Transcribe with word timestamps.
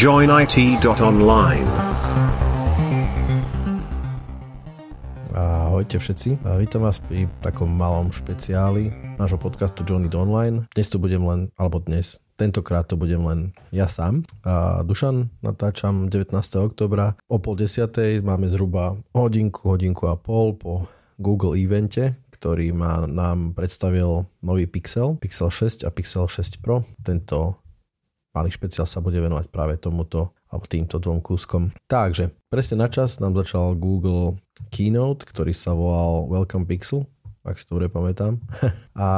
joinit.online. 0.00 1.68
Ahojte 5.36 6.00
všetci, 6.00 6.40
vítam 6.56 6.88
vás 6.88 7.04
pri 7.04 7.28
takom 7.44 7.68
malom 7.68 8.08
špeciáli 8.08 8.88
nášho 9.20 9.36
podcastu 9.36 9.84
Johnny 9.84 10.08
Online. 10.16 10.64
Dnes 10.72 10.88
to 10.88 10.96
budem 10.96 11.20
len, 11.28 11.52
alebo 11.60 11.84
dnes, 11.84 12.16
tentokrát 12.40 12.88
to 12.88 12.96
budem 12.96 13.28
len 13.28 13.52
ja 13.76 13.92
sám. 13.92 14.24
A 14.40 14.80
Dušan 14.88 15.28
natáčam 15.44 16.08
19. 16.08 16.32
oktobra 16.64 17.20
o 17.28 17.36
pol 17.36 17.60
desiatej, 17.60 18.24
máme 18.24 18.48
zhruba 18.48 18.96
hodinku, 19.12 19.68
hodinku 19.68 20.08
a 20.08 20.16
pol 20.16 20.56
po 20.56 20.88
Google 21.20 21.60
evente, 21.60 22.16
ktorý 22.40 22.72
má, 22.72 23.04
nám 23.04 23.52
predstavil 23.52 24.24
nový 24.40 24.64
Pixel, 24.64 25.20
Pixel 25.20 25.52
6 25.52 25.84
a 25.84 25.92
Pixel 25.92 26.24
6 26.24 26.64
Pro. 26.64 26.88
Tento 27.04 27.59
malý 28.40 28.48
špeciál 28.48 28.88
sa 28.88 29.04
bude 29.04 29.20
venovať 29.20 29.52
práve 29.52 29.76
tomuto 29.76 30.32
alebo 30.48 30.64
týmto 30.64 30.96
dvom 30.96 31.20
kúskom. 31.20 31.76
Takže 31.84 32.32
presne 32.48 32.80
na 32.80 32.88
čas 32.88 33.20
nám 33.20 33.36
začal 33.36 33.76
Google 33.76 34.40
Keynote, 34.72 35.28
ktorý 35.28 35.52
sa 35.52 35.76
volal 35.76 36.24
Welcome 36.24 36.64
Pixel, 36.64 37.04
ak 37.44 37.60
si 37.60 37.68
to 37.68 37.76
dobre 37.76 37.92
pamätám. 37.92 38.40
A 38.96 39.08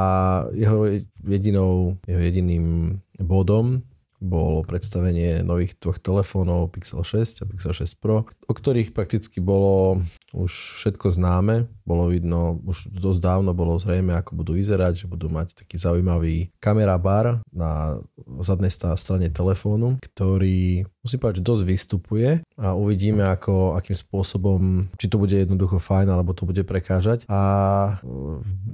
jeho 0.51 0.91
jedinou, 1.23 1.95
jeho 2.03 2.19
jediným 2.19 2.99
bodom 3.23 3.87
bolo 4.23 4.63
predstavenie 4.63 5.43
nových 5.43 5.75
dvoch 5.79 5.99
telefónov 5.99 6.71
Pixel 6.71 7.03
6 7.03 7.43
a 7.43 7.47
Pixel 7.47 7.75
6 7.75 7.99
Pro, 7.99 8.23
o 8.23 8.53
ktorých 8.55 8.95
prakticky 8.95 9.43
bolo 9.43 9.99
už 10.33 10.81
všetko 10.81 11.13
známe. 11.13 11.69
Bolo 11.85 12.09
vidno, 12.09 12.57
už 12.65 12.89
dosť 12.89 13.19
dávno 13.21 13.53
bolo 13.53 13.77
zrejme, 13.77 14.17
ako 14.17 14.41
budú 14.41 14.51
vyzerať, 14.57 15.05
že 15.05 15.11
budú 15.11 15.29
mať 15.29 15.53
taký 15.53 15.77
zaujímavý 15.77 16.49
kamera 16.57 16.97
bar 16.97 17.45
na 17.53 18.01
zadnej 18.41 18.73
strane 18.73 19.29
telefónu, 19.29 20.01
ktorý 20.01 20.89
musím 21.05 21.19
povedať, 21.21 21.37
že 21.43 21.49
dosť 21.53 21.63
vystupuje 21.67 22.29
a 22.57 22.73
uvidíme, 22.73 23.21
ako, 23.29 23.77
akým 23.77 23.93
spôsobom, 23.93 24.89
či 24.97 25.05
to 25.11 25.21
bude 25.21 25.35
jednoducho 25.35 25.77
fajn, 25.77 26.09
alebo 26.09 26.33
to 26.33 26.49
bude 26.49 26.63
prekážať. 26.65 27.27
A 27.29 27.39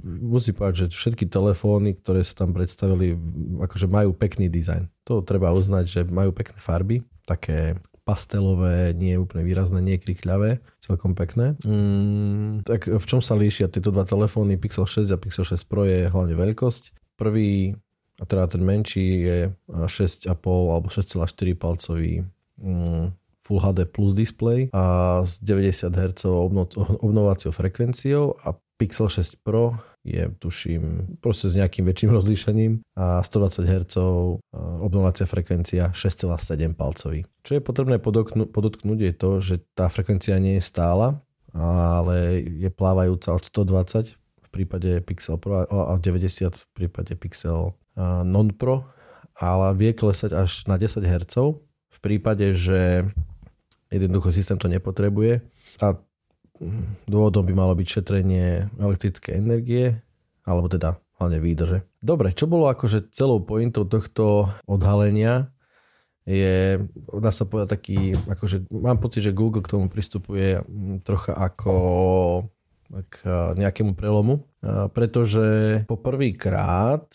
musím 0.04 0.56
povedať, 0.56 0.88
že 0.88 0.96
všetky 0.96 1.28
telefóny, 1.28 1.98
ktoré 2.00 2.24
sa 2.24 2.46
tam 2.46 2.56
predstavili, 2.56 3.18
akože 3.60 3.90
majú 3.90 4.16
pekný 4.16 4.48
dizajn. 4.48 4.88
To 5.10 5.20
treba 5.26 5.50
uznať, 5.50 5.84
že 5.90 6.00
majú 6.06 6.30
pekné 6.30 6.56
farby, 6.62 7.02
také 7.26 7.76
pastelové, 8.10 8.90
nie 8.98 9.14
je 9.14 9.22
úplne 9.22 9.46
výrazné, 9.46 9.78
nie 9.78 9.94
je 9.94 10.10
krichľavé, 10.10 10.58
celkom 10.82 11.14
pekné. 11.14 11.54
Mm, 11.62 12.66
tak 12.66 12.90
v 12.90 13.04
čom 13.06 13.22
sa 13.22 13.38
líšia 13.38 13.70
tieto 13.70 13.94
dva 13.94 14.02
telefóny 14.02 14.58
Pixel 14.58 14.82
6 14.82 15.06
a 15.14 15.18
Pixel 15.22 15.46
6 15.46 15.70
Pro 15.70 15.86
je 15.86 16.10
hlavne 16.10 16.34
veľkosť. 16.34 17.14
Prvý, 17.14 17.78
a 18.18 18.24
teda 18.26 18.50
ten 18.50 18.66
menší 18.66 19.06
je 19.22 19.38
6,5 19.70 20.26
alebo 20.74 20.90
6,4 20.90 21.54
palcový 21.54 22.26
mm, 22.58 23.14
Full 23.46 23.60
HD 23.62 23.86
Plus 23.86 24.12
display 24.18 24.66
a 24.74 25.22
s 25.22 25.38
90 25.38 25.94
Hz 25.94 26.26
obno- 26.26 26.66
obnovacou 27.06 27.54
frekvenciou 27.54 28.34
a 28.42 28.58
Pixel 28.80 29.12
6 29.12 29.44
Pro 29.44 29.76
je, 30.00 30.24
tuším, 30.40 31.12
proste 31.20 31.52
s 31.52 31.60
nejakým 31.60 31.84
väčším 31.84 32.16
rozlíšením 32.16 32.80
a 32.96 33.20
120 33.20 33.68
Hz 33.68 33.94
obnovacia 34.80 35.28
frekvencia 35.28 35.92
6,7 35.92 36.72
palcový. 36.72 37.28
Čo 37.44 37.60
je 37.60 37.62
potrebné 37.62 38.00
podotknú, 38.00 38.48
podotknúť 38.48 38.98
je 39.04 39.12
to, 39.12 39.30
že 39.44 39.54
tá 39.76 39.92
frekvencia 39.92 40.40
nie 40.40 40.56
je 40.56 40.64
stála, 40.64 41.20
ale 41.52 42.40
je 42.40 42.72
plávajúca 42.72 43.36
od 43.36 43.44
120 43.44 44.16
v 44.16 44.48
prípade 44.48 45.04
Pixel 45.04 45.36
Pro 45.36 45.60
a 45.68 45.94
90 46.00 46.56
v 46.56 46.66
prípade 46.72 47.12
Pixel 47.20 47.76
Non 48.00 48.48
Pro, 48.56 48.88
ale 49.36 49.76
vie 49.76 49.92
klesať 49.92 50.32
až 50.32 50.64
na 50.64 50.80
10 50.80 51.04
Hz 51.04 51.36
v 51.92 51.98
prípade, 52.00 52.56
že 52.56 53.04
jednoducho 53.92 54.32
systém 54.32 54.56
to 54.56 54.72
nepotrebuje 54.72 55.44
a 55.84 56.00
Dôvodom 57.08 57.48
by 57.48 57.54
malo 57.56 57.72
byť 57.72 57.88
šetrenie 57.88 58.68
elektrické 58.76 59.40
energie, 59.40 59.96
alebo 60.44 60.68
teda 60.68 61.00
hlavne 61.16 61.40
výdrže. 61.40 61.84
Dobre, 62.04 62.36
čo 62.36 62.44
bolo 62.44 62.68
akože 62.68 63.12
celou 63.16 63.40
pointou 63.40 63.88
tohto 63.88 64.48
odhalenia 64.68 65.52
je, 66.28 66.76
dá 67.16 67.32
sa 67.32 67.48
povedať 67.48 67.68
taký, 67.80 68.12
akože 68.28 68.68
mám 68.76 69.00
pocit, 69.00 69.24
že 69.24 69.36
Google 69.36 69.64
k 69.64 69.72
tomu 69.72 69.88
pristupuje 69.88 70.60
trocha 71.00 71.32
ako 71.32 71.74
k 73.08 73.16
nejakému 73.56 73.96
prelomu, 73.96 74.44
pretože 74.92 75.80
po 75.88 75.96
prvýkrát 75.96 77.08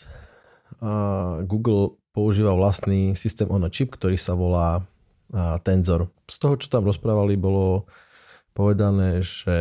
Google 1.46 2.02
používa 2.10 2.56
vlastný 2.58 3.14
systém 3.14 3.46
on 3.46 3.62
chip, 3.70 3.94
ktorý 3.94 4.18
sa 4.18 4.34
volá 4.34 4.82
Tensor. 5.62 6.10
Z 6.26 6.36
toho, 6.42 6.54
čo 6.58 6.66
tam 6.70 6.86
rozprávali, 6.86 7.38
bolo 7.38 7.86
povedané, 8.56 9.20
že 9.20 9.58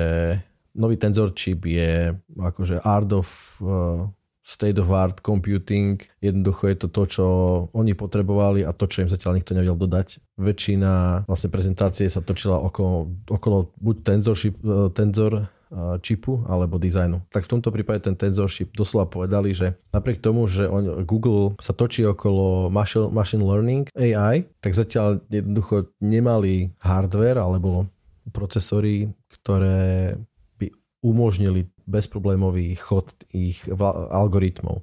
nový 0.71 0.95
tenzor 0.95 1.35
chip 1.35 1.67
je 1.67 2.15
akože 2.39 2.79
art 2.83 3.11
of 3.11 3.59
uh, 3.59 4.07
state 4.45 4.77
of 4.77 4.91
art 4.91 5.19
computing. 5.19 5.99
Jednoducho 6.21 6.71
je 6.71 6.77
to 6.85 6.87
to, 6.87 7.03
čo 7.09 7.25
oni 7.73 7.97
potrebovali 7.97 8.61
a 8.61 8.71
to, 8.71 8.85
čo 8.85 9.03
im 9.03 9.09
zatiaľ 9.09 9.41
nikto 9.41 9.57
nevedel 9.57 9.75
dodať. 9.75 10.21
Väčšina 10.37 11.25
vlastne 11.25 11.49
prezentácie 11.49 12.07
sa 12.07 12.21
točila 12.21 12.61
okolo, 12.61 13.11
okolo 13.27 13.73
buď 13.81 13.95
tenzor, 14.05 14.35
chip, 14.37 14.55
uh, 14.61 14.91
tenzor 14.93 15.47
uh, 15.47 15.97
čipu 16.03 16.45
alebo 16.45 16.77
dizajnu. 16.77 17.25
Tak 17.33 17.49
v 17.49 17.51
tomto 17.57 17.73
prípade 17.73 18.05
ten 18.05 18.13
tenzor 18.13 18.51
chip 18.53 18.69
doslova 18.77 19.09
povedali, 19.09 19.55
že 19.55 19.73
napriek 19.95 20.21
tomu, 20.21 20.45
že 20.45 20.69
on, 20.69 21.01
Google 21.07 21.57
sa 21.57 21.73
točí 21.73 22.05
okolo 22.05 22.69
machine 23.09 23.41
learning 23.41 23.89
AI, 23.97 24.45
tak 24.61 24.77
zatiaľ 24.77 25.25
jednoducho 25.33 25.89
nemali 26.03 26.69
hardware 26.83 27.41
alebo 27.41 27.89
procesory, 28.33 29.13
ktoré 29.29 30.15
by 30.57 30.71
umožnili 31.05 31.69
bezproblémový 31.85 32.73
chod 32.77 33.13
ich 33.29 33.61
algoritmov. 34.09 34.81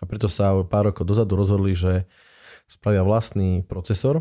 A 0.00 0.02
preto 0.04 0.28
sa 0.28 0.52
pár 0.68 0.92
rokov 0.92 1.08
dozadu 1.08 1.40
rozhodli, 1.40 1.72
že 1.72 2.04
spravia 2.68 3.00
vlastný 3.06 3.64
procesor, 3.64 4.20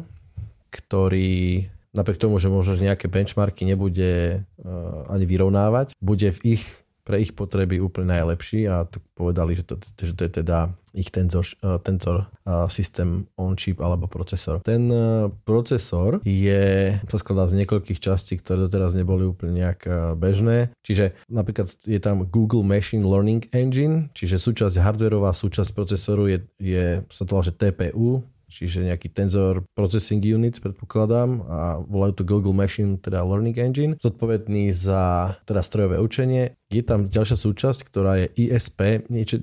ktorý 0.72 1.68
napriek 1.96 2.20
tomu, 2.20 2.40
že 2.40 2.52
možno 2.52 2.76
nejaké 2.76 3.08
benchmarky 3.08 3.64
nebude 3.64 4.44
uh, 4.44 5.08
ani 5.08 5.24
vyrovnávať, 5.24 5.96
bude 6.04 6.32
v 6.36 6.60
ich 6.60 6.64
pre 7.06 7.22
ich 7.22 7.38
potreby 7.38 7.78
úplne 7.78 8.18
najlepší 8.18 8.66
a 8.66 8.90
to 8.90 8.98
povedali, 9.14 9.54
že 9.54 9.64
to, 9.64 9.78
že 10.02 10.18
to 10.18 10.22
je 10.26 10.32
teda 10.42 10.74
ich 10.96 11.12
tenzor, 11.12 11.44
eh, 11.44 11.78
tenzor 11.84 12.26
eh, 12.26 12.66
systém 12.72 13.28
on-chip 13.38 13.78
alebo 13.84 14.08
procesor. 14.08 14.64
Ten 14.66 14.90
eh, 14.90 15.30
procesor 15.46 16.24
je, 16.26 16.96
sa 16.98 17.18
skladá 17.20 17.52
z 17.52 17.62
niekoľkých 17.62 18.00
častí, 18.02 18.40
ktoré 18.40 18.66
doteraz 18.66 18.96
neboli 18.98 19.28
úplne 19.28 19.62
nejak 19.62 19.86
bežné. 20.18 20.74
Čiže 20.82 21.14
napríklad 21.30 21.70
je 21.86 22.00
tam 22.00 22.26
Google 22.26 22.66
Machine 22.66 23.06
Learning 23.06 23.46
Engine, 23.52 24.10
čiže 24.16 24.42
súčasť 24.42 24.80
hardwareová 24.80 25.36
súčasť 25.36 25.76
procesoru 25.76 26.32
je, 26.32 26.40
je 26.58 27.04
sa 27.12 27.28
to 27.28 27.38
volá, 27.38 27.44
že 27.46 27.54
TPU, 27.54 28.24
čiže 28.50 28.86
nejaký 28.86 29.12
Tensor 29.12 29.66
Processing 29.74 30.22
Unit, 30.22 30.62
predpokladám, 30.62 31.30
a 31.46 31.60
volajú 31.82 32.22
to 32.22 32.28
Google 32.28 32.56
Machine, 32.56 32.98
teda 32.98 33.26
Learning 33.26 33.58
Engine, 33.58 33.94
zodpovedný 34.00 34.72
za 34.72 35.34
teda 35.46 35.62
strojové 35.66 35.98
učenie. 36.02 36.58
Je 36.70 36.82
tam 36.82 37.10
ďalšia 37.10 37.38
súčasť, 37.38 37.80
ktorá 37.88 38.22
je 38.22 38.28
ISP, 38.50 39.06
niečo, 39.10 39.42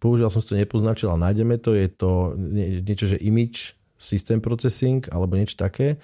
použil 0.00 0.28
som 0.32 0.40
si 0.40 0.52
to 0.52 0.60
nepoznačil, 0.60 1.12
ale 1.12 1.30
nájdeme 1.30 1.60
to, 1.60 1.76
je 1.76 1.88
to 1.92 2.34
niečo, 2.84 3.06
že 3.10 3.20
Image 3.20 3.76
System 4.00 4.40
Processing 4.40 5.04
alebo 5.12 5.36
niečo 5.36 5.60
také. 5.60 6.00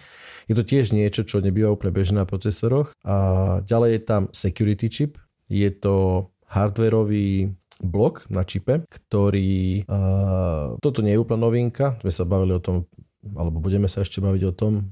Je 0.47 0.55
to 0.55 0.63
tiež 0.63 0.93
niečo, 0.93 1.25
čo 1.25 1.41
nebýva 1.41 1.73
úplne 1.73 1.97
bežné 1.97 2.21
na 2.23 2.29
procesoroch. 2.29 2.93
A 3.09 3.17
ďalej 3.65 3.91
je 3.97 4.01
tam 4.05 4.23
Security 4.37 4.87
Chip, 4.93 5.17
je 5.49 5.73
to 5.73 6.29
hardwareový 6.47 7.57
blok 7.83 8.29
na 8.33 8.43
čipe, 8.43 8.85
ktorý... 8.89 9.85
Uh, 9.89 10.79
toto 10.81 11.01
nie 11.05 11.17
je 11.17 11.23
úplná 11.23 11.49
novinka, 11.49 12.01
sme 12.01 12.13
sa 12.13 12.25
bavili 12.25 12.57
o 12.57 12.63
tom 12.63 12.89
alebo 13.35 13.59
budeme 13.59 13.91
sa 13.91 14.07
ešte 14.07 14.23
baviť 14.23 14.43
o 14.47 14.53
tom, 14.55 14.87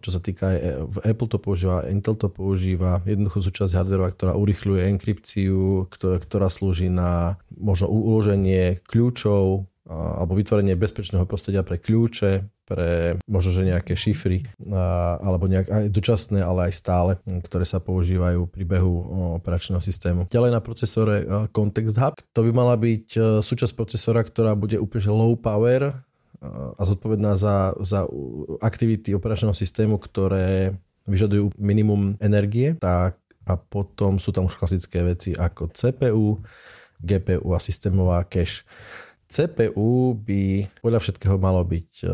čo 0.00 0.08
sa 0.08 0.20
týka 0.22 0.56
v 0.88 0.96
Apple 1.04 1.28
to 1.28 1.36
používa, 1.36 1.84
Intel 1.92 2.16
to 2.16 2.32
používa, 2.32 3.04
jednoducho 3.04 3.44
súčasť 3.44 3.76
hardware, 3.76 4.16
ktorá 4.16 4.32
urychľuje 4.32 4.88
enkripciu, 4.96 5.84
ktorá 5.92 6.48
slúži 6.48 6.88
na 6.88 7.36
možno 7.52 7.92
uloženie 7.92 8.80
kľúčov 8.88 9.68
alebo 9.86 10.34
vytvorenie 10.34 10.74
bezpečného 10.74 11.22
prostredia 11.30 11.62
pre 11.62 11.78
kľúče, 11.78 12.42
pre 12.66 13.14
možno, 13.30 13.50
že 13.54 13.70
nejaké 13.70 13.94
šifry, 13.94 14.42
alebo 15.22 15.46
nejak, 15.46 15.70
aj 15.70 15.84
dočasné, 15.94 16.42
ale 16.42 16.70
aj 16.70 16.72
stále, 16.74 17.12
ktoré 17.22 17.62
sa 17.62 17.78
používajú 17.78 18.50
pri 18.50 18.64
behu 18.66 18.94
operačného 19.38 19.78
systému. 19.78 20.26
Ďalej 20.26 20.50
na 20.50 20.60
procesore 20.60 21.22
Context 21.54 21.94
Hub. 22.02 22.18
To 22.34 22.40
by 22.42 22.50
mala 22.50 22.74
byť 22.74 23.06
e, 23.14 23.20
súčasť 23.38 23.78
procesora, 23.78 24.26
ktorá 24.26 24.58
bude 24.58 24.74
úplne 24.82 25.06
low 25.14 25.38
power 25.38 25.94
a 26.76 26.82
zodpovedná 26.84 27.38
za, 27.38 27.72
za 27.80 28.04
aktivity 28.60 29.16
operačného 29.16 29.56
systému, 29.56 29.96
ktoré 29.96 30.76
vyžadujú 31.06 31.54
minimum 31.56 32.18
energie, 32.18 32.76
tak 32.76 33.16
a 33.46 33.54
potom 33.54 34.18
sú 34.18 34.34
tam 34.34 34.50
už 34.50 34.58
klasické 34.58 35.06
veci 35.06 35.30
ako 35.30 35.70
CPU, 35.70 36.42
GPU 36.98 37.54
a 37.54 37.62
systémová 37.62 38.26
cache. 38.26 38.66
CPU 39.26 40.14
by 40.14 40.70
podľa 40.80 41.00
všetkého 41.02 41.36
malo 41.36 41.62
byť 41.66 41.90
e, 42.02 42.06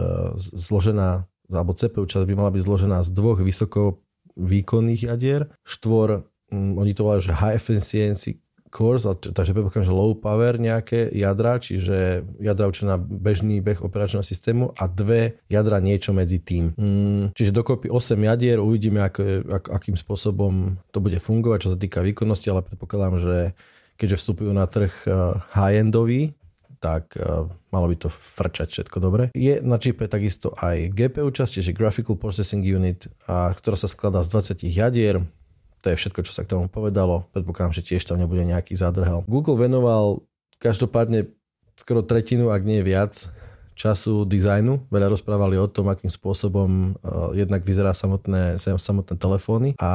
zložená 0.57 1.29
alebo 1.53 1.77
CPU 1.77 2.09
časť 2.09 2.25
by 2.25 2.35
mala 2.35 2.51
byť 2.51 2.63
zložená 2.65 3.05
z 3.05 3.13
dvoch 3.13 3.45
vysoko 3.45 4.01
výkonných 4.41 5.13
jadier, 5.13 5.53
štvor, 5.69 6.25
oni 6.53 6.93
to 6.97 7.05
volajú, 7.05 7.29
že 7.29 7.37
high 7.37 7.57
efficiency 7.61 8.41
cores, 8.73 9.05
takže 9.05 9.53
predpokladám, 9.53 9.85
že 9.85 9.93
low 9.93 10.17
power 10.17 10.57
nejaké 10.57 11.13
jadra, 11.13 11.61
čiže 11.61 12.25
jadra 12.41 12.73
určené 12.73 12.97
na 12.97 12.99
bežný 12.99 13.61
beh 13.61 13.85
operačného 13.85 14.25
systému 14.25 14.73
a 14.73 14.89
dve 14.89 15.45
jadra 15.53 15.77
niečo 15.77 16.17
medzi 16.17 16.41
tým. 16.41 16.73
Mm, 16.81 17.37
čiže 17.37 17.53
dokopy 17.53 17.93
8 17.93 18.17
jadier, 18.17 18.65
uvidíme, 18.65 19.05
ako, 19.05 19.45
ako, 19.61 19.69
akým 19.77 19.97
spôsobom 20.01 20.81
to 20.89 21.05
bude 21.05 21.21
fungovať, 21.21 21.69
čo 21.69 21.73
sa 21.77 21.79
týka 21.79 22.01
výkonnosti, 22.01 22.49
ale 22.49 22.65
predpokladám, 22.65 23.21
že 23.21 23.37
keďže 24.01 24.25
vstupujú 24.25 24.51
na 24.57 24.65
trh 24.65 24.93
uh, 25.05 25.37
high-endový, 25.53 26.33
tak 26.83 27.15
uh, 27.15 27.47
malo 27.71 27.87
by 27.87 27.95
to 27.95 28.11
frčať 28.11 28.69
všetko 28.75 28.99
dobre. 28.99 29.31
Je 29.39 29.63
na 29.63 29.79
čipe 29.79 30.11
takisto 30.11 30.51
aj 30.59 30.91
GPU 30.91 31.31
časť, 31.31 31.63
čiže 31.63 31.79
Graphical 31.79 32.19
Processing 32.19 32.67
Unit, 32.67 33.07
a, 33.31 33.55
ktorá 33.55 33.79
sa 33.79 33.87
skladá 33.87 34.27
z 34.27 34.59
20 34.59 34.67
jadier, 34.67 35.23
to 35.83 35.95
je 35.95 35.99
všetko, 35.99 36.21
čo 36.27 36.35
sa 36.35 36.43
k 36.43 36.59
tomu 36.59 36.67
povedalo. 36.67 37.31
Predpokladám, 37.31 37.75
že 37.79 37.87
tiež 37.87 38.03
tam 38.03 38.19
nebude 38.19 38.43
nejaký 38.43 38.75
zádrhel. 38.75 39.23
Google 39.31 39.59
venoval 39.59 40.27
každopádne 40.59 41.31
skoro 41.79 42.03
tretinu, 42.03 42.51
ak 42.55 42.63
nie 42.63 42.83
viac, 42.83 43.31
času 43.75 44.23
dizajnu. 44.29 44.91
Veľa 44.91 45.15
rozprávali 45.15 45.59
o 45.59 45.67
tom, 45.67 45.91
akým 45.91 46.11
spôsobom 46.11 46.99
uh, 46.99 47.35
jednak 47.35 47.67
vyzerá 47.67 47.95
samotné, 47.95 48.59
samotné 48.59 49.15
telefóny 49.19 49.75
a 49.79 49.93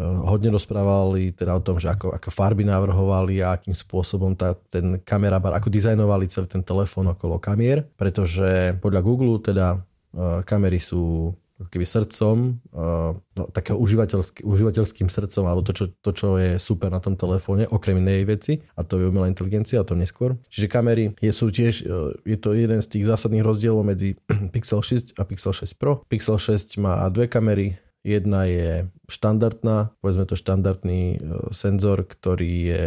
hodne 0.00 0.48
rozprávali 0.52 1.36
teda 1.36 1.52
o 1.56 1.62
tom, 1.64 1.76
že 1.76 1.92
ako, 1.92 2.16
ako 2.16 2.28
farby 2.32 2.64
navrhovali 2.64 3.44
a 3.44 3.56
akým 3.56 3.76
spôsobom 3.76 4.32
tá, 4.32 4.56
ten 4.72 4.96
kamerabar, 5.04 5.52
ako 5.56 5.68
dizajnovali 5.68 6.32
celý 6.32 6.48
ten 6.48 6.64
telefón 6.64 7.12
okolo 7.12 7.36
kamier, 7.36 7.84
pretože 7.96 8.76
podľa 8.80 9.00
Google 9.04 9.36
teda 9.40 9.78
uh, 9.78 10.40
kamery 10.48 10.80
sú 10.80 11.36
keby 11.62 11.86
srdcom, 11.86 12.58
uh, 12.74 13.14
no, 13.14 13.44
takého 13.54 13.78
užívateľský, 13.78 14.42
užívateľským 14.42 15.06
srdcom, 15.06 15.44
alebo 15.46 15.62
to 15.62 15.70
čo, 15.70 15.84
to, 16.02 16.10
čo 16.10 16.28
je 16.34 16.58
super 16.58 16.90
na 16.90 16.98
tom 16.98 17.14
telefóne, 17.14 17.70
okrem 17.70 18.02
inej 18.02 18.26
veci, 18.26 18.52
a 18.74 18.82
to 18.82 18.98
je 18.98 19.06
umelá 19.06 19.30
inteligencia, 19.30 19.78
a 19.78 19.86
to 19.86 19.94
neskôr. 19.94 20.34
Čiže 20.50 20.66
kamery 20.66 21.04
je, 21.22 21.30
sú 21.30 21.54
tiež, 21.54 21.86
je 22.26 22.36
to 22.40 22.58
jeden 22.58 22.82
z 22.82 22.88
tých 22.90 23.04
zásadných 23.06 23.46
rozdielov 23.46 23.86
medzi 23.86 24.18
Pixel 24.54 24.82
6 24.82 25.14
a 25.14 25.22
Pixel 25.22 25.54
6 25.54 25.78
Pro. 25.78 26.02
Pixel 26.10 26.34
6 26.34 26.82
má 26.82 27.06
dve 27.14 27.30
kamery, 27.30 27.78
Jedna 28.02 28.50
je 28.50 28.90
štandardná, 29.06 29.94
povedzme 30.02 30.26
to 30.26 30.34
štandardný 30.34 31.18
uh, 31.18 31.48
senzor, 31.54 32.02
ktorý 32.02 32.52
je 32.74 32.86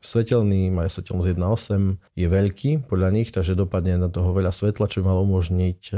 svetelný, 0.00 0.72
má 0.72 0.88
svetelnosť 0.88 1.36
1.8, 1.36 2.16
je 2.16 2.26
veľký 2.28 2.70
podľa 2.88 3.08
nich, 3.12 3.28
takže 3.32 3.52
dopadne 3.52 4.00
na 4.00 4.08
toho 4.08 4.32
veľa 4.32 4.48
svetla, 4.48 4.88
čo 4.88 5.04
by 5.04 5.12
malo 5.12 5.28
umožniť 5.28 5.92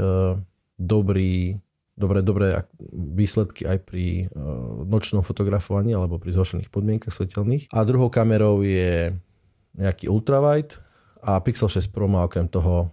dobrý 0.75 1.55
dobré, 1.95 2.19
dobré 2.19 2.67
výsledky 2.91 3.63
aj 3.63 3.77
pri 3.87 4.27
uh, 4.27 4.83
nočnom 4.83 5.23
fotografovaní 5.23 5.95
alebo 5.95 6.19
pri 6.19 6.35
zhoršených 6.35 6.67
podmienkach 6.67 7.15
svetelných. 7.15 7.71
A 7.71 7.87
druhou 7.87 8.11
kamerou 8.11 8.59
je 8.65 9.15
nejaký 9.79 10.11
ultrawide 10.11 10.75
a 11.23 11.39
Pixel 11.39 11.71
6 11.71 11.95
Pro 11.95 12.11
má 12.11 12.27
okrem 12.27 12.49
toho 12.51 12.91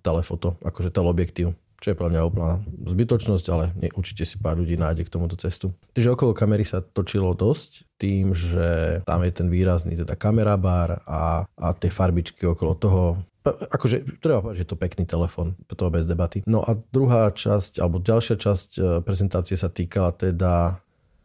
telefoto, 0.00 0.56
akože 0.64 0.94
teleobjektív 0.94 1.52
čo 1.78 1.94
je 1.94 1.98
pre 1.98 2.10
mňa 2.10 2.26
úplná 2.26 2.58
zbytočnosť, 2.66 3.46
ale 3.54 3.70
nie, 3.78 3.90
určite 3.94 4.26
si 4.26 4.36
pár 4.38 4.58
ľudí 4.58 4.74
nájde 4.74 5.06
k 5.06 5.12
tomuto 5.14 5.38
cestu. 5.38 5.70
Takže 5.94 6.14
okolo 6.14 6.34
kamery 6.34 6.66
sa 6.66 6.82
točilo 6.82 7.30
dosť 7.38 7.86
tým, 7.98 8.34
že 8.34 9.00
tam 9.06 9.22
je 9.22 9.32
ten 9.32 9.46
výrazný 9.46 9.94
teda 9.94 10.18
kamera 10.18 10.58
bar 10.58 11.02
a, 11.06 11.46
a 11.46 11.66
tie 11.78 11.90
farbičky 11.90 12.46
okolo 12.46 12.74
toho 12.74 13.02
akože 13.48 14.20
treba 14.20 14.44
povedať, 14.44 14.60
že 14.60 14.64
je 14.66 14.70
to 14.74 14.82
pekný 14.82 15.04
telefon, 15.08 15.56
to 15.70 15.88
bez 15.88 16.04
debaty. 16.04 16.44
No 16.44 16.60
a 16.60 16.76
druhá 16.92 17.32
časť, 17.32 17.80
alebo 17.80 18.02
ďalšia 18.02 18.36
časť 18.36 18.68
e, 18.76 18.80
prezentácie 19.00 19.56
sa 19.56 19.72
týkala 19.72 20.12
teda 20.12 20.76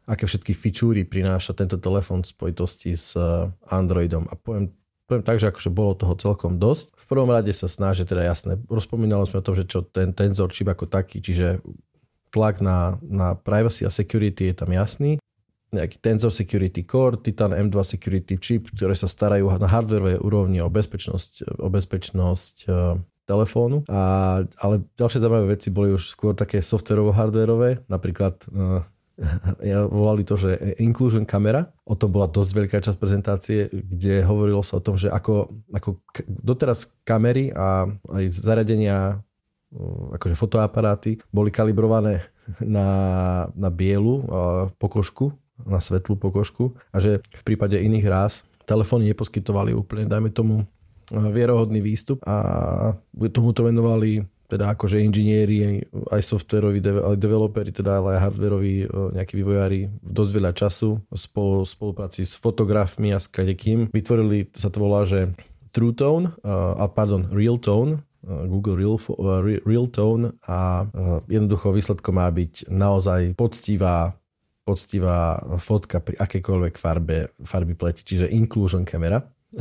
aké 0.03 0.27
všetky 0.27 0.51
fičúry 0.51 1.07
prináša 1.07 1.55
tento 1.55 1.79
telefón 1.79 2.23
v 2.23 2.31
spojitosti 2.31 2.95
s 2.95 3.15
e, 3.15 3.49
Androidom. 3.71 4.27
A 4.31 4.35
poviem, 4.35 4.71
poviem 5.07 5.23
tak, 5.25 5.39
že 5.39 5.49
akože 5.51 5.69
bolo 5.69 5.93
toho 5.97 6.15
celkom 6.15 6.57
dosť. 6.57 6.95
V 6.95 7.05
prvom 7.09 7.29
rade 7.29 7.51
sa 7.51 7.67
snaží, 7.67 8.07
teda 8.07 8.23
jasné, 8.23 8.59
rozpomínali 8.71 9.27
sme 9.27 9.43
o 9.43 9.45
tom, 9.45 9.55
že 9.55 9.67
čo 9.67 9.83
ten 9.83 10.15
tenzor 10.15 10.51
čip 10.51 10.71
ako 10.71 10.87
taký, 10.87 11.19
čiže 11.19 11.59
tlak 12.33 12.63
na, 12.63 12.97
na 13.05 13.37
privacy 13.37 13.85
a 13.85 13.93
security 13.93 14.49
je 14.49 14.55
tam 14.57 14.73
jasný 14.73 15.21
nejaký 15.73 15.97
Tensor 15.99 16.29
Security 16.29 16.85
Core, 16.85 17.17
Titan 17.17 17.51
M2 17.51 17.81
Security 17.81 18.37
Chip, 18.37 18.69
ktoré 18.69 18.93
sa 18.93 19.09
starajú 19.09 19.49
na 19.57 19.65
hardwareovej 19.65 20.21
úrovni 20.21 20.61
o 20.61 20.69
bezpečnosť, 20.69 21.57
o 21.57 21.67
bezpečnosť 21.73 22.55
uh, 22.69 23.01
telefónu. 23.25 23.81
A, 23.89 24.45
ale 24.61 24.85
ďalšie 24.95 25.19
zaujímavé 25.19 25.57
veci 25.57 25.73
boli 25.73 25.89
už 25.97 26.13
skôr 26.13 26.37
také 26.37 26.61
softwarovo-hardwareové, 26.61 27.89
napríklad 27.89 28.45
uh, 28.53 28.85
ja 29.61 29.85
volali 29.85 30.25
to, 30.25 30.33
že 30.33 30.77
inclusion 30.81 31.25
kamera. 31.25 31.69
O 31.85 31.93
tom 31.93 32.09
bola 32.09 32.25
dosť 32.25 32.51
veľká 32.53 32.77
časť 32.81 32.97
prezentácie, 32.97 33.69
kde 33.69 34.25
hovorilo 34.25 34.65
sa 34.65 34.81
o 34.81 34.85
tom, 34.85 34.97
že 34.97 35.13
ako, 35.13 35.53
ako 35.69 36.01
doteraz 36.25 36.89
kamery 37.05 37.53
a 37.53 37.85
aj 38.09 38.23
zariadenia 38.33 39.21
akože 40.13 40.37
fotoaparáty 40.37 41.17
boli 41.33 41.49
kalibrované 41.49 42.21
na, 42.61 42.87
na 43.57 43.69
bielu 43.73 44.21
pokožku 44.77 45.33
na 45.65 45.79
svetlú 45.79 46.19
pokožku 46.19 46.75
a 46.91 46.99
že 46.99 47.21
v 47.23 47.41
prípade 47.45 47.79
iných 47.79 48.05
ráz 48.09 48.33
telefóny 48.63 49.11
neposkytovali 49.11 49.75
úplne, 49.75 50.07
dajme 50.07 50.31
tomu, 50.31 50.63
vierohodný 51.11 51.83
výstup 51.83 52.23
a 52.23 52.95
tomu 53.29 53.51
to 53.51 53.67
venovali 53.67 54.23
teda 54.47 54.75
akože 54.75 55.01
inžinieri, 55.01 55.81
aj 56.13 56.21
softveroví 56.21 56.83
developeri, 57.17 57.73
teda 57.73 57.99
ale 57.99 58.17
aj 58.17 58.23
hardveroví 58.29 58.75
nejakí 59.17 59.33
vývojári 59.39 59.89
dosť 60.03 60.31
veľa 60.31 60.51
času 60.53 61.01
spolu, 61.09 61.65
spolupráci 61.65 62.27
s 62.27 62.37
fotografmi 62.37 63.15
a 63.15 63.19
s 63.19 63.31
kadekým. 63.31 63.89
Vytvorili, 63.89 64.51
sa 64.53 64.69
to 64.69 64.83
volá, 64.83 65.07
že 65.07 65.33
True 65.73 65.95
Tone, 65.97 66.29
a 66.45 66.85
pardon, 66.85 67.25
Real 67.33 67.57
Tone, 67.57 68.05
Google 68.23 68.77
Real, 68.79 68.97
Real 69.65 69.87
Tone 69.89 70.37
a 70.47 70.87
jednoducho 71.27 71.75
výsledkom 71.75 72.15
má 72.15 72.29
byť 72.31 72.71
naozaj 72.71 73.35
poctivá 73.35 74.15
poctivá 74.63 75.35
fotka 75.59 75.99
pri 75.99 76.15
akékoľvek 76.23 76.79
farbe, 76.79 77.35
farby 77.43 77.75
pleti, 77.75 78.07
čiže 78.07 78.31
inclusion 78.31 78.87
kamera. 78.87 79.19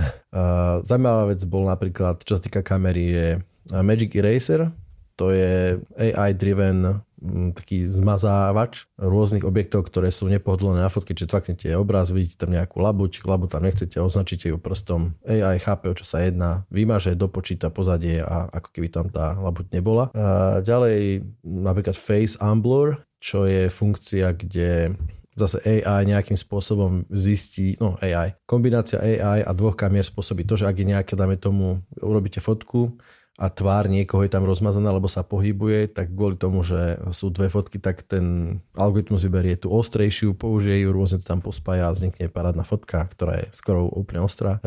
Zajímavá 0.88 1.34
vec 1.34 1.42
bol 1.44 1.66
napríklad, 1.66 2.22
čo 2.22 2.38
sa 2.38 2.42
týka 2.42 2.62
kamery, 2.62 3.04
je 3.10 3.28
Magic 3.70 4.16
Eraser, 4.16 4.72
to 5.16 5.30
je 5.30 5.78
AI-driven 5.94 7.04
mm, 7.20 7.54
taký 7.54 7.86
zmazávač 7.86 8.88
rôznych 8.96 9.44
objektov, 9.44 9.86
ktoré 9.86 10.08
sú 10.08 10.26
nepohodlné 10.26 10.82
na 10.82 10.90
fotke, 10.90 11.12
čiže 11.12 11.30
tvaknete 11.30 11.68
obraz, 11.76 12.10
vidíte 12.10 12.42
tam 12.42 12.50
nejakú 12.56 12.80
labuť, 12.80 13.22
labu 13.28 13.46
tam 13.46 13.62
nechcete, 13.62 14.00
označíte 14.00 14.50
ju 14.50 14.56
prstom. 14.56 15.14
AI 15.22 15.60
chápe, 15.60 15.92
o 15.92 15.94
čo 15.94 16.02
sa 16.02 16.24
jedná, 16.24 16.64
vymaže, 16.72 17.14
dopočíta 17.14 17.68
pozadie 17.68 18.24
a 18.24 18.48
ako 18.50 18.68
keby 18.72 18.88
tam 18.88 19.06
tá 19.12 19.36
labuť 19.36 19.66
nebola. 19.70 20.08
A 20.16 20.58
ďalej 20.64 21.22
napríklad 21.44 21.94
Face 21.94 22.40
Unblur, 22.40 23.04
čo 23.22 23.46
je 23.46 23.70
funkcia, 23.70 24.34
kde 24.34 24.96
zase 25.32 25.64
AI 25.64 26.04
nejakým 26.04 26.36
spôsobom 26.36 27.08
zistí, 27.08 27.78
no 27.80 27.96
AI, 28.04 28.36
kombinácia 28.44 29.00
AI 29.00 29.40
a 29.40 29.50
dvoch 29.56 29.78
kamier 29.78 30.04
spôsobí 30.04 30.44
to, 30.44 30.60
že 30.60 30.68
ak 30.68 30.76
je 30.76 30.90
nejaké, 30.92 31.16
dáme 31.16 31.40
tomu, 31.40 31.80
urobíte 32.04 32.42
fotku 32.42 32.92
a 33.40 33.48
tvár 33.48 33.88
niekoho 33.88 34.20
je 34.22 34.32
tam 34.32 34.44
rozmazaná, 34.44 34.92
alebo 34.92 35.08
sa 35.08 35.24
pohybuje, 35.24 35.88
tak 35.88 36.12
kvôli 36.12 36.36
tomu, 36.36 36.60
že 36.60 37.00
sú 37.16 37.32
dve 37.32 37.48
fotky, 37.48 37.80
tak 37.80 38.04
ten 38.04 38.58
algoritmus 38.76 39.24
vyberie 39.24 39.56
tú 39.56 39.72
ostrejšiu, 39.72 40.36
použije 40.36 40.84
ju, 40.84 40.92
rôzne 40.92 41.24
to 41.24 41.32
tam 41.32 41.40
pospája 41.40 41.88
a 41.88 41.94
vznikne 41.96 42.28
parádna 42.28 42.62
fotka, 42.62 43.08
ktorá 43.08 43.40
je 43.40 43.46
skoro 43.56 43.88
úplne 43.88 44.20
ostrá. 44.20 44.60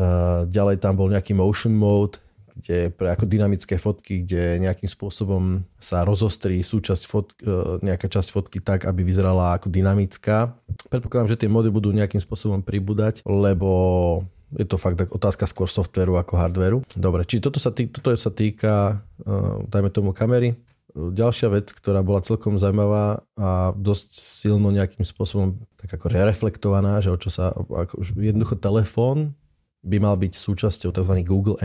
Ďalej 0.50 0.82
tam 0.82 0.98
bol 0.98 1.06
nejaký 1.14 1.30
motion 1.30 1.78
mode, 1.78 2.18
kde 2.56 2.88
pre 2.88 3.12
ako 3.12 3.28
dynamické 3.28 3.76
fotky, 3.76 4.24
kde 4.24 4.64
nejakým 4.64 4.88
spôsobom 4.88 5.60
sa 5.76 6.08
rozostrí 6.08 6.64
súčasť 6.64 7.02
fotky, 7.04 7.44
e, 7.44 7.84
nejaká 7.84 8.08
časť 8.08 8.28
fotky 8.32 8.58
tak, 8.64 8.88
aby 8.88 9.04
vyzerala 9.04 9.60
ako 9.60 9.68
dynamická. 9.68 10.56
Predpokladám, 10.88 11.36
že 11.36 11.40
tie 11.44 11.52
mody 11.52 11.68
budú 11.68 11.92
nejakým 11.92 12.18
spôsobom 12.24 12.64
pribúdať, 12.64 13.20
lebo 13.28 14.24
je 14.54 14.66
to 14.66 14.78
fakt 14.78 15.02
otázka 15.10 15.50
skôr 15.50 15.66
softveru 15.66 16.14
ako 16.14 16.38
hardveru. 16.38 16.78
Dobre, 16.94 17.26
či 17.26 17.42
toto 17.42 17.58
sa, 17.58 17.74
tý, 17.74 17.90
toto 17.90 18.14
sa 18.14 18.30
týka, 18.30 19.02
uh, 19.26 19.64
dajme 19.66 19.90
tomu 19.90 20.14
kamery. 20.14 20.54
Ďalšia 20.96 21.52
vec, 21.52 21.76
ktorá 21.76 22.00
bola 22.00 22.24
celkom 22.24 22.56
zaujímavá 22.56 23.20
a 23.36 23.76
dosť 23.76 24.08
silno 24.16 24.72
nejakým 24.72 25.04
spôsobom 25.04 25.60
tak 25.76 25.92
akože 26.00 26.24
reflektovaná, 26.24 27.04
že 27.04 27.12
o 27.12 27.20
čo 27.20 27.28
sa, 27.28 27.52
ako, 27.52 28.00
jednoducho 28.16 28.56
telefón 28.56 29.36
by 29.86 30.02
mal 30.02 30.18
byť 30.18 30.32
súčasťou 30.34 30.90
tzv. 30.90 31.14
Google 31.22 31.56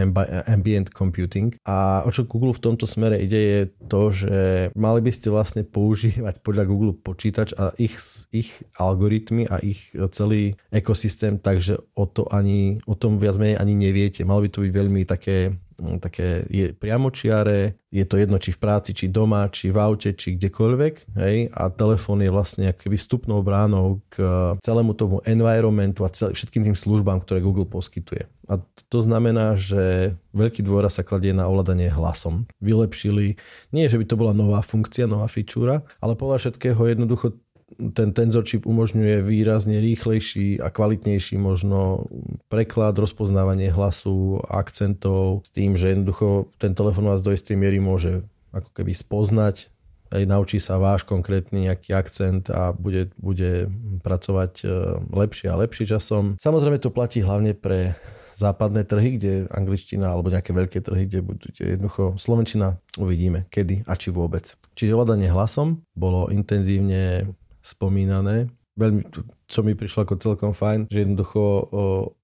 Ambient 0.46 0.94
Computing. 0.94 1.58
A 1.66 2.06
o 2.06 2.14
čo 2.14 2.30
Google 2.30 2.54
v 2.54 2.62
tomto 2.62 2.86
smere 2.86 3.18
ide 3.18 3.42
je 3.42 3.60
to, 3.90 4.14
že 4.14 4.40
mali 4.78 5.02
by 5.02 5.12
ste 5.12 5.34
vlastne 5.34 5.66
používať 5.66 6.46
podľa 6.46 6.64
Google 6.70 6.94
počítač 6.94 7.58
a 7.58 7.74
ich, 7.82 7.98
ich 8.30 8.62
algoritmy 8.78 9.50
a 9.50 9.58
ich 9.58 9.90
celý 10.14 10.54
ekosystém, 10.70 11.42
takže 11.42 11.82
o, 11.98 12.06
to 12.06 12.30
ani, 12.30 12.78
o 12.86 12.94
tom 12.94 13.18
viac 13.18 13.42
menej 13.42 13.58
ani 13.58 13.74
neviete. 13.74 14.22
Malo 14.22 14.46
by 14.46 14.50
to 14.54 14.64
byť 14.64 14.72
veľmi 14.72 15.02
také 15.10 15.58
také 16.02 16.46
je 16.50 16.72
priamočiare, 16.76 17.76
je 17.92 18.06
to 18.08 18.16
jedno 18.16 18.40
či 18.40 18.56
v 18.56 18.62
práci, 18.62 18.96
či 18.96 19.12
doma, 19.12 19.52
či 19.52 19.68
v 19.68 19.78
aute, 19.78 20.16
či 20.16 20.40
kdekoľvek. 20.40 20.94
Hej? 21.20 21.52
A 21.52 21.68
telefón 21.68 22.24
je 22.24 22.32
vlastne 22.32 22.72
akoby 22.72 22.96
vstupnou 22.96 23.44
bránou 23.44 24.00
k 24.08 24.24
celému 24.64 24.96
tomu 24.96 25.20
environmentu 25.28 26.08
a 26.08 26.10
cel, 26.14 26.32
všetkým 26.32 26.72
tým 26.72 26.78
službám, 26.78 27.20
ktoré 27.26 27.44
Google 27.44 27.68
poskytuje. 27.68 28.32
A 28.48 28.60
to 28.88 29.00
znamená, 29.04 29.60
že 29.60 30.16
veľký 30.32 30.64
dôraz 30.64 31.00
sa 31.00 31.08
kladie 31.08 31.32
na 31.32 31.48
ovládanie 31.48 31.92
hlasom. 31.92 32.48
Vylepšili, 32.64 33.36
nie 33.76 33.86
že 33.88 34.00
by 34.00 34.06
to 34.08 34.16
bola 34.20 34.32
nová 34.32 34.64
funkcia, 34.64 35.08
nová 35.08 35.28
fičúra, 35.28 35.84
ale 36.00 36.16
podľa 36.16 36.48
všetkého 36.48 36.80
jednoducho 36.88 37.36
ten 37.78 38.12
tenzor 38.12 38.44
chip 38.44 38.68
umožňuje 38.68 39.24
výrazne 39.24 39.80
rýchlejší 39.80 40.60
a 40.60 40.70
kvalitnejší 40.70 41.40
možno 41.40 42.06
preklad, 42.52 42.98
rozpoznávanie 43.00 43.72
hlasu, 43.72 44.44
akcentov 44.48 45.46
s 45.48 45.50
tým, 45.56 45.80
že 45.80 45.96
jednoducho 45.96 46.52
ten 46.60 46.76
telefon 46.76 47.08
vás 47.08 47.24
do 47.24 47.32
istej 47.32 47.56
miery 47.56 47.80
môže 47.80 48.24
ako 48.52 48.70
keby 48.76 48.92
spoznať, 48.92 49.72
aj 50.12 50.24
naučí 50.28 50.60
sa 50.60 50.76
váš 50.76 51.08
konkrétny 51.08 51.72
nejaký 51.72 51.96
akcent 51.96 52.52
a 52.52 52.76
bude, 52.76 53.16
bude 53.16 53.72
pracovať 54.04 54.54
e, 54.62 54.66
lepšie 55.08 55.48
a 55.48 55.56
lepšie 55.56 55.88
časom. 55.88 56.36
Samozrejme 56.36 56.84
to 56.84 56.92
platí 56.92 57.24
hlavne 57.24 57.56
pre 57.56 57.96
západné 58.36 58.84
trhy, 58.84 59.16
kde 59.16 59.32
angličtina 59.54 60.12
alebo 60.12 60.34
nejaké 60.34 60.52
veľké 60.52 60.80
trhy, 60.84 61.08
kde 61.08 61.20
budú 61.24 61.48
jednoducho 61.56 62.20
slovenčina 62.20 62.76
uvidíme, 63.00 63.48
kedy 63.48 63.88
a 63.88 63.96
či 63.96 64.12
vôbec. 64.12 64.52
Čiže 64.76 64.96
ovládanie 64.98 65.32
hlasom 65.32 65.86
bolo 65.96 66.28
intenzívne 66.28 67.32
spomínané. 67.72 68.52
Veľmi, 68.72 69.04
čo 69.52 69.68
mi 69.68 69.76
prišlo 69.76 70.08
ako 70.08 70.24
celkom 70.24 70.52
fajn, 70.56 70.88
že 70.88 71.04
jednoducho 71.04 71.44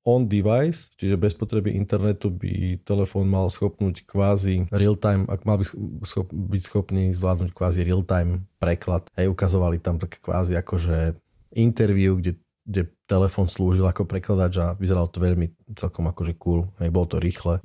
on 0.07 0.31
device, 0.31 0.87
čiže 0.95 1.19
bez 1.19 1.35
potreby 1.35 1.75
internetu 1.75 2.31
by 2.31 2.79
telefón 2.87 3.27
mal 3.27 3.51
schopnúť 3.51 4.07
kvázi 4.07 4.71
real 4.71 4.95
time, 4.95 5.27
ak 5.27 5.43
mal 5.43 5.59
by 5.59 5.67
schop, 6.07 6.31
byť 6.31 6.61
schopný 6.63 7.11
zvládnuť 7.11 7.51
kvázi 7.51 7.83
real 7.83 7.99
time 7.99 8.47
preklad. 8.63 9.11
Aj 9.11 9.27
ukazovali 9.27 9.83
tam 9.83 9.99
také 9.99 10.23
kvázi 10.23 10.55
akože 10.55 11.19
interview, 11.51 12.15
kde, 12.15 12.39
kde 12.63 12.95
telefón 13.11 13.51
slúžil 13.51 13.83
ako 13.83 14.07
prekladač 14.07 14.55
a 14.63 14.71
vyzeralo 14.79 15.11
to 15.11 15.19
veľmi 15.19 15.51
celkom 15.75 16.07
akože 16.07 16.39
cool. 16.39 16.71
Aj 16.79 16.87
bolo 16.87 17.11
to 17.11 17.19
rýchle. 17.19 17.59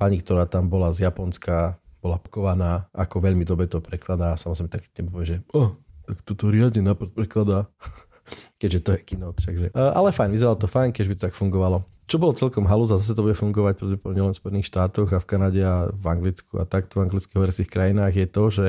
Pani, 0.00 0.16
ktorá 0.24 0.48
tam 0.48 0.72
bola 0.72 0.96
z 0.96 1.08
Japonska, 1.08 1.76
bola 2.00 2.16
pokovaná, 2.16 2.88
ako 2.96 3.20
veľmi 3.20 3.44
dobre 3.44 3.68
to 3.68 3.84
prekladá. 3.84 4.32
Samozrejme 4.40 4.72
tak 4.72 4.88
povie, 5.12 5.26
že 5.28 5.38
oh, 5.52 5.76
tak 6.06 6.22
toto 6.22 6.48
riadne 6.48 6.86
napad 6.86 7.10
prekladá. 7.10 7.66
Keďže 8.60 8.80
to 8.82 8.90
je 8.94 9.00
keynote. 9.02 9.38
Takže. 9.42 9.66
Ale 9.74 10.10
fajn, 10.10 10.30
vyzeralo 10.34 10.58
to 10.58 10.66
fajn, 10.70 10.90
keď 10.90 11.04
by 11.06 11.14
to 11.14 11.24
tak 11.30 11.34
fungovalo. 11.34 11.86
Čo 12.06 12.22
bolo 12.22 12.38
celkom 12.38 12.70
halúz 12.70 12.94
a 12.94 13.02
zase 13.02 13.18
to 13.18 13.26
bude 13.26 13.34
fungovať 13.34 13.82
pravdepodobne 13.82 14.30
len 14.30 14.34
v 14.34 14.38
Spojených 14.38 14.70
štátoch 14.70 15.10
a 15.10 15.18
v 15.18 15.26
Kanade 15.26 15.62
a 15.62 15.90
v 15.90 16.04
Anglicku 16.06 16.62
a 16.62 16.64
takto 16.66 17.02
v 17.02 17.10
anglických 17.10 17.34
hovoriacich 17.34 17.66
krajinách 17.66 18.14
je 18.14 18.26
to, 18.30 18.44
že 18.46 18.66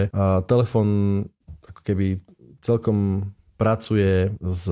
telefon 0.50 0.88
ako 1.62 1.82
keby 1.86 2.18
celkom 2.66 3.30
pracuje 3.62 4.34
s, 4.42 4.66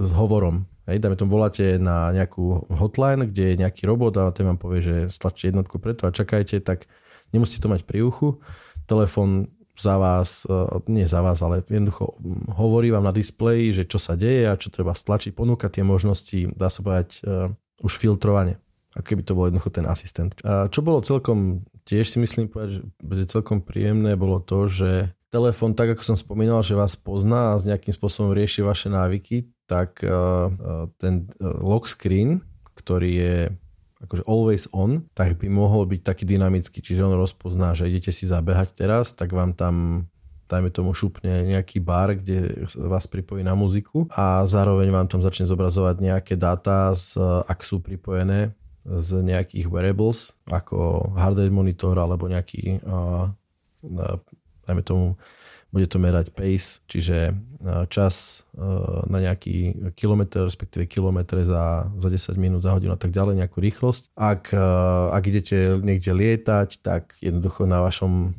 s 0.00 0.10
hovorom. 0.16 0.64
Hej, 0.88 1.04
dáme 1.04 1.20
tomu 1.20 1.36
voláte 1.36 1.76
na 1.76 2.08
nejakú 2.10 2.64
hotline, 2.72 3.28
kde 3.28 3.52
je 3.52 3.60
nejaký 3.60 3.84
robot 3.84 4.16
a 4.16 4.32
ten 4.32 4.48
vám 4.48 4.56
povie, 4.56 4.80
že 4.80 4.96
stlačte 5.12 5.52
jednotku 5.52 5.76
preto 5.76 6.08
a 6.08 6.14
čakajte, 6.14 6.64
tak 6.64 6.88
nemusíte 7.36 7.68
to 7.68 7.72
mať 7.72 7.84
pri 7.84 8.00
uchu. 8.00 8.40
Telefón 8.88 9.52
za 9.80 9.96
vás, 9.96 10.44
e, 10.44 10.52
nie 10.92 11.08
za 11.08 11.24
vás, 11.24 11.40
ale 11.40 11.64
jednoducho 11.64 12.20
hovorí 12.52 12.92
vám 12.92 13.08
na 13.08 13.14
displeji, 13.16 13.82
že 13.82 13.84
čo 13.88 13.96
sa 13.96 14.14
deje 14.14 14.44
a 14.44 14.60
čo 14.60 14.68
treba 14.68 14.92
stlačiť, 14.92 15.32
ponúka 15.32 15.72
tie 15.72 15.80
možnosti, 15.80 16.52
dá 16.52 16.68
sa 16.68 16.84
povedať, 16.84 17.24
e, 17.24 17.48
už 17.80 17.96
filtrovanie. 17.96 18.60
A 18.92 19.00
keby 19.00 19.22
to 19.24 19.32
bol 19.38 19.48
jednoducho 19.48 19.70
ten 19.72 19.86
asistent. 19.86 20.36
A 20.44 20.68
čo 20.68 20.84
bolo 20.84 21.00
celkom, 21.00 21.64
tiež 21.86 22.10
si 22.10 22.18
myslím 22.20 22.50
povedať, 22.50 22.84
že 22.84 23.32
celkom 23.32 23.62
príjemné, 23.64 24.18
bolo 24.18 24.42
to, 24.42 24.66
že 24.66 25.14
telefón, 25.30 25.78
tak 25.78 25.94
ako 25.94 26.02
som 26.02 26.16
spomínal, 26.18 26.60
že 26.66 26.74
vás 26.74 26.98
pozná 26.98 27.54
a 27.54 27.58
s 27.62 27.64
nejakým 27.64 27.94
spôsobom 27.94 28.34
rieši 28.34 28.66
vaše 28.66 28.90
návyky, 28.90 29.46
tak 29.70 30.02
e, 30.02 30.10
ten 30.98 31.30
lock 31.40 31.86
screen, 31.86 32.42
ktorý 32.74 33.10
je 33.14 33.36
akože 34.00 34.24
always 34.24 34.64
on, 34.72 35.04
tak 35.12 35.36
by 35.36 35.46
mohol 35.52 35.84
byť 35.84 36.00
taký 36.00 36.24
dynamický, 36.24 36.80
čiže 36.80 37.04
on 37.04 37.20
rozpozná, 37.20 37.76
že 37.76 37.88
idete 37.88 38.10
si 38.10 38.24
zabehať 38.24 38.72
teraz, 38.72 39.12
tak 39.12 39.36
vám 39.36 39.52
tam 39.52 40.06
dajme 40.50 40.74
tomu 40.74 40.90
šupne 40.90 41.46
nejaký 41.46 41.78
bar, 41.78 42.18
kde 42.18 42.66
vás 42.74 43.06
pripojí 43.06 43.46
na 43.46 43.54
muziku 43.54 44.10
a 44.10 44.42
zároveň 44.50 44.90
vám 44.90 45.06
tam 45.06 45.22
začne 45.22 45.46
zobrazovať 45.46 46.02
nejaké 46.02 46.34
dáta, 46.34 46.90
z, 46.98 47.22
ak 47.46 47.62
sú 47.62 47.78
pripojené 47.78 48.50
z 48.82 49.10
nejakých 49.22 49.70
wearables, 49.70 50.34
ako 50.50 51.12
hardware 51.14 51.52
monitor 51.52 51.94
alebo 51.94 52.26
nejaký, 52.26 52.82
uh, 52.82 53.30
dajme 54.66 54.82
tomu, 54.82 55.14
bude 55.70 55.86
to 55.86 56.02
merať 56.02 56.34
pace, 56.34 56.82
čiže 56.90 57.34
čas 57.92 58.42
na 59.06 59.18
nejaký 59.20 59.90
kilometr, 59.92 60.48
respektíve 60.48 60.88
kilometre 60.88 61.44
za, 61.44 61.92
za 62.00 62.08
10 62.08 62.34
minút, 62.40 62.64
za 62.64 62.72
hodinu 62.74 62.96
a 62.96 63.00
tak 63.00 63.12
ďalej, 63.12 63.44
nejakú 63.44 63.60
rýchlosť. 63.60 64.10
Ak, 64.16 64.50
ak 65.12 65.22
idete 65.28 65.76
niekde 65.78 66.10
lietať, 66.10 66.80
tak 66.80 67.14
jednoducho 67.20 67.68
na 67.68 67.84
vašom 67.84 68.32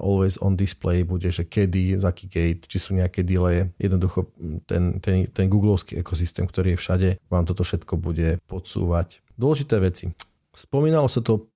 always 0.00 0.38
on 0.40 0.56
display 0.56 1.02
bude, 1.02 1.28
že 1.28 1.44
kedy, 1.44 2.00
za 2.00 2.14
aký 2.14 2.30
gate, 2.30 2.64
či 2.64 2.78
sú 2.80 2.96
nejaké 2.96 3.26
delay. 3.26 3.68
Jednoducho 3.76 4.30
ten, 4.64 5.02
ten, 5.02 5.28
ten 5.28 5.46
googlovský 5.50 6.00
ekosystém, 6.00 6.46
ktorý 6.46 6.74
je 6.74 6.80
všade, 6.80 7.08
vám 7.28 7.44
toto 7.44 7.66
všetko 7.66 7.98
bude 7.98 8.38
podsúvať. 8.48 9.20
Dôležité 9.34 9.82
veci. 9.82 10.14
Spomínalo 10.54 11.10
sa 11.10 11.20
to 11.20 11.50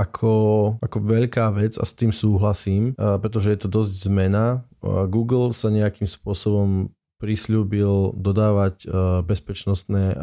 ako, 0.00 0.32
ako 0.80 0.98
veľká 1.04 1.52
vec 1.52 1.76
a 1.76 1.84
s 1.84 1.92
tým 1.92 2.08
súhlasím, 2.08 2.96
pretože 2.96 3.52
je 3.52 3.58
to 3.60 3.68
dosť 3.68 4.08
zmena. 4.08 4.64
Google 4.84 5.52
sa 5.52 5.68
nejakým 5.68 6.08
spôsobom 6.08 6.88
prislúbil 7.20 8.16
dodávať 8.16 8.88
bezpečnostné 9.28 10.16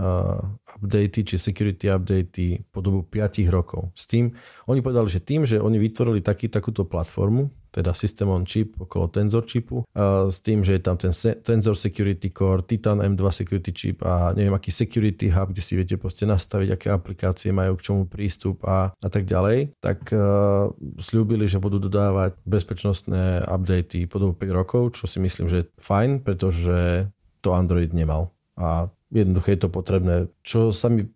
updaty 0.81 1.29
či 1.29 1.37
security 1.37 1.93
updaty 1.93 2.65
po 2.73 2.81
dobu 2.81 3.05
5 3.05 3.45
rokov. 3.53 3.93
S 3.93 4.09
tým, 4.09 4.33
oni 4.65 4.81
povedali, 4.81 5.05
že 5.05 5.21
tým, 5.21 5.45
že 5.45 5.61
oni 5.61 5.77
vytvorili 5.77 6.25
taký, 6.25 6.49
takúto 6.49 6.89
platformu, 6.89 7.53
teda 7.71 7.93
System 7.93 8.29
on 8.29 8.43
Chip 8.43 8.77
okolo 8.79 9.07
Tensor 9.07 9.43
chipu 9.45 9.83
s 10.27 10.37
tým, 10.41 10.63
že 10.63 10.77
je 10.77 10.81
tam 10.81 10.95
ten 10.97 11.13
Tensor 11.43 11.75
Security 11.75 12.29
Core, 12.31 12.63
Titan 12.63 12.99
M2 12.99 13.21
Security 13.31 13.71
Chip 13.71 14.03
a 14.03 14.33
neviem 14.33 14.53
aký 14.53 14.71
Security 14.71 15.31
Hub, 15.31 15.51
kde 15.51 15.63
si 15.63 15.73
viete 15.77 15.95
proste 15.95 16.25
nastaviť, 16.25 16.69
aké 16.73 16.87
aplikácie 16.91 17.49
majú 17.51 17.77
k 17.77 17.85
čomu 17.85 18.03
prístup 18.05 18.63
a, 18.65 18.91
a 18.93 19.07
tak 19.07 19.27
ďalej, 19.27 19.77
tak 19.79 20.09
uh, 20.11 20.71
slúbili, 20.97 21.45
že 21.49 21.61
budú 21.61 21.81
dodávať 21.81 22.37
bezpečnostné 22.43 23.47
updaty 23.47 24.07
po 24.09 24.19
dobu 24.21 24.33
5 24.37 24.51
rokov, 24.51 24.83
čo 24.97 25.05
si 25.09 25.17
myslím, 25.23 25.47
že 25.47 25.57
je 25.63 25.69
fajn, 25.79 26.21
pretože 26.23 27.09
to 27.41 27.53
Android 27.53 27.93
nemal. 27.93 28.33
A 28.57 28.89
jednoducho 29.13 29.53
je 29.53 29.59
to 29.59 29.69
potrebné. 29.69 30.15
Čo 30.43 30.75
sa 30.75 30.91
mi 30.91 31.07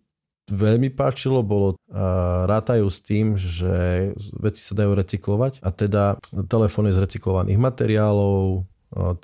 veľmi 0.50 0.90
páčilo, 0.90 1.44
bolo 1.46 1.74
uh, 1.74 2.46
rátajú 2.48 2.86
s 2.90 2.98
tým, 3.04 3.38
že 3.38 4.10
veci 4.38 4.62
sa 4.64 4.74
dajú 4.74 4.96
recyklovať 4.98 5.62
a 5.62 5.68
teda 5.70 6.04
telefón 6.50 6.90
je 6.90 6.96
z 6.96 7.02
recyklovaných 7.04 7.60
materiálov, 7.60 8.66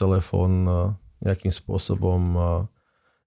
telefón 0.00 0.64
nejakým 1.20 1.52
spôsobom 1.52 2.40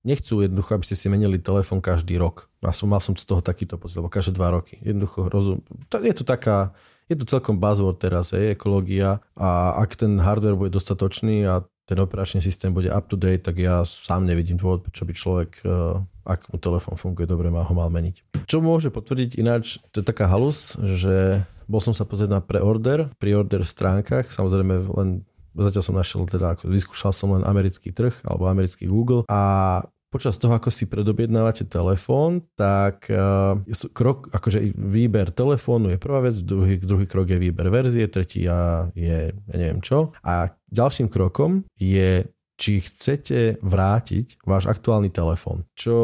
nechcú 0.02 0.42
jednoducho, 0.42 0.74
aby 0.74 0.86
ste 0.90 0.98
si 0.98 1.06
menili 1.06 1.38
telefón 1.38 1.78
každý 1.78 2.18
rok. 2.18 2.50
Ja 2.66 2.74
som, 2.74 2.90
mal 2.90 2.98
som 2.98 3.14
z 3.14 3.26
toho 3.30 3.46
takýto 3.46 3.78
pocit, 3.78 4.02
lebo 4.02 4.10
každé 4.10 4.34
dva 4.42 4.50
roky. 4.50 4.82
Jednoducho 4.82 5.30
rozum, 5.30 5.62
je 6.02 6.14
to 6.18 6.26
taká, 6.26 6.74
je 7.06 7.14
to 7.14 7.30
celkom 7.30 7.62
buzzword 7.62 8.02
teraz, 8.02 8.34
je, 8.34 8.58
ekológia 8.58 9.22
a 9.38 9.78
ak 9.78 10.02
ten 10.02 10.18
hardware 10.18 10.58
bude 10.58 10.74
dostatočný 10.74 11.46
a 11.46 11.62
ten 11.86 11.98
operačný 12.00 12.40
systém 12.42 12.74
bude 12.74 12.88
up 12.88 13.10
to 13.10 13.18
date, 13.18 13.44
tak 13.44 13.58
ja 13.58 13.84
sám 13.84 14.26
nevidím 14.26 14.56
dôvod, 14.56 14.86
prečo 14.86 15.04
by 15.04 15.14
človek, 15.14 15.52
eh, 15.66 16.02
ak 16.24 16.54
mu 16.54 16.58
telefón 16.62 16.96
funguje 16.96 17.28
dobre, 17.28 17.50
má 17.50 17.66
ho 17.66 17.74
mal 17.76 17.90
meniť. 17.90 18.46
Čo 18.46 18.62
môže 18.62 18.94
potvrdiť 18.94 19.38
ináč, 19.42 19.82
to 19.92 20.02
je 20.02 20.06
taká 20.06 20.30
halus, 20.30 20.78
že 20.80 21.44
bol 21.66 21.80
som 21.80 21.96
sa 21.96 22.04
pozrieť 22.04 22.32
na 22.32 22.42
preorder, 22.44 23.12
preorder 23.18 23.64
stránkach, 23.64 24.28
samozrejme 24.28 24.92
len 24.92 25.10
zatiaľ 25.56 25.84
som 25.84 25.96
našiel 25.96 26.24
teda, 26.28 26.56
ako 26.56 26.72
vyskúšal 26.72 27.12
som 27.12 27.36
len 27.36 27.44
americký 27.44 27.92
trh 27.92 28.16
alebo 28.24 28.48
americký 28.48 28.88
Google 28.88 29.28
a 29.28 29.84
počas 30.12 30.36
toho, 30.36 30.52
ako 30.60 30.68
si 30.68 30.86
predobjednávate 30.92 31.64
telefón, 31.72 32.44
tak 32.60 33.08
uh, 33.08 33.56
krok, 33.96 34.28
akože 34.36 34.76
výber 34.76 35.32
telefónu 35.32 35.96
je 35.96 35.98
prvá 35.98 36.20
vec, 36.20 36.36
druhý, 36.44 36.76
druhý 36.76 37.08
krok 37.08 37.32
je 37.32 37.40
výber 37.40 37.72
verzie, 37.72 38.12
tretí 38.12 38.44
je 38.44 38.52
ja 38.52 39.20
neviem 39.56 39.80
čo. 39.80 40.12
A 40.28 40.52
ďalším 40.68 41.08
krokom 41.08 41.64
je, 41.80 42.28
či 42.60 42.84
chcete 42.84 43.64
vrátiť 43.64 44.44
váš 44.44 44.68
aktuálny 44.68 45.10
telefón, 45.10 45.64
čo 45.74 45.96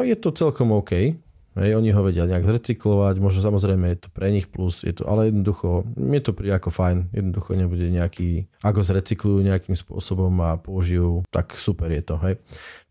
je 0.00 0.16
to 0.16 0.32
celkom 0.32 0.72
OK. 0.72 1.20
Hej, 1.52 1.76
oni 1.76 1.92
ho 1.92 2.00
vedia 2.00 2.24
nejak 2.24 2.48
zrecyklovať, 2.48 3.20
možno 3.20 3.44
samozrejme 3.44 3.84
je 3.92 3.98
to 4.00 4.08
pre 4.08 4.32
nich 4.32 4.48
plus, 4.48 4.88
je 4.88 4.96
to, 4.96 5.04
ale 5.04 5.28
jednoducho, 5.28 5.84
mne 6.00 6.24
to 6.24 6.32
príde 6.32 6.56
ako 6.56 6.72
fajn, 6.72 7.12
jednoducho 7.12 7.52
nebude 7.60 7.92
nejaký, 7.92 8.48
ako 8.64 8.80
zrecyklujú 8.80 9.44
nejakým 9.44 9.76
spôsobom 9.76 10.32
a 10.40 10.56
použijú, 10.56 11.20
tak 11.28 11.52
super 11.60 11.92
je 11.92 12.02
to. 12.08 12.16
Hej. 12.24 12.40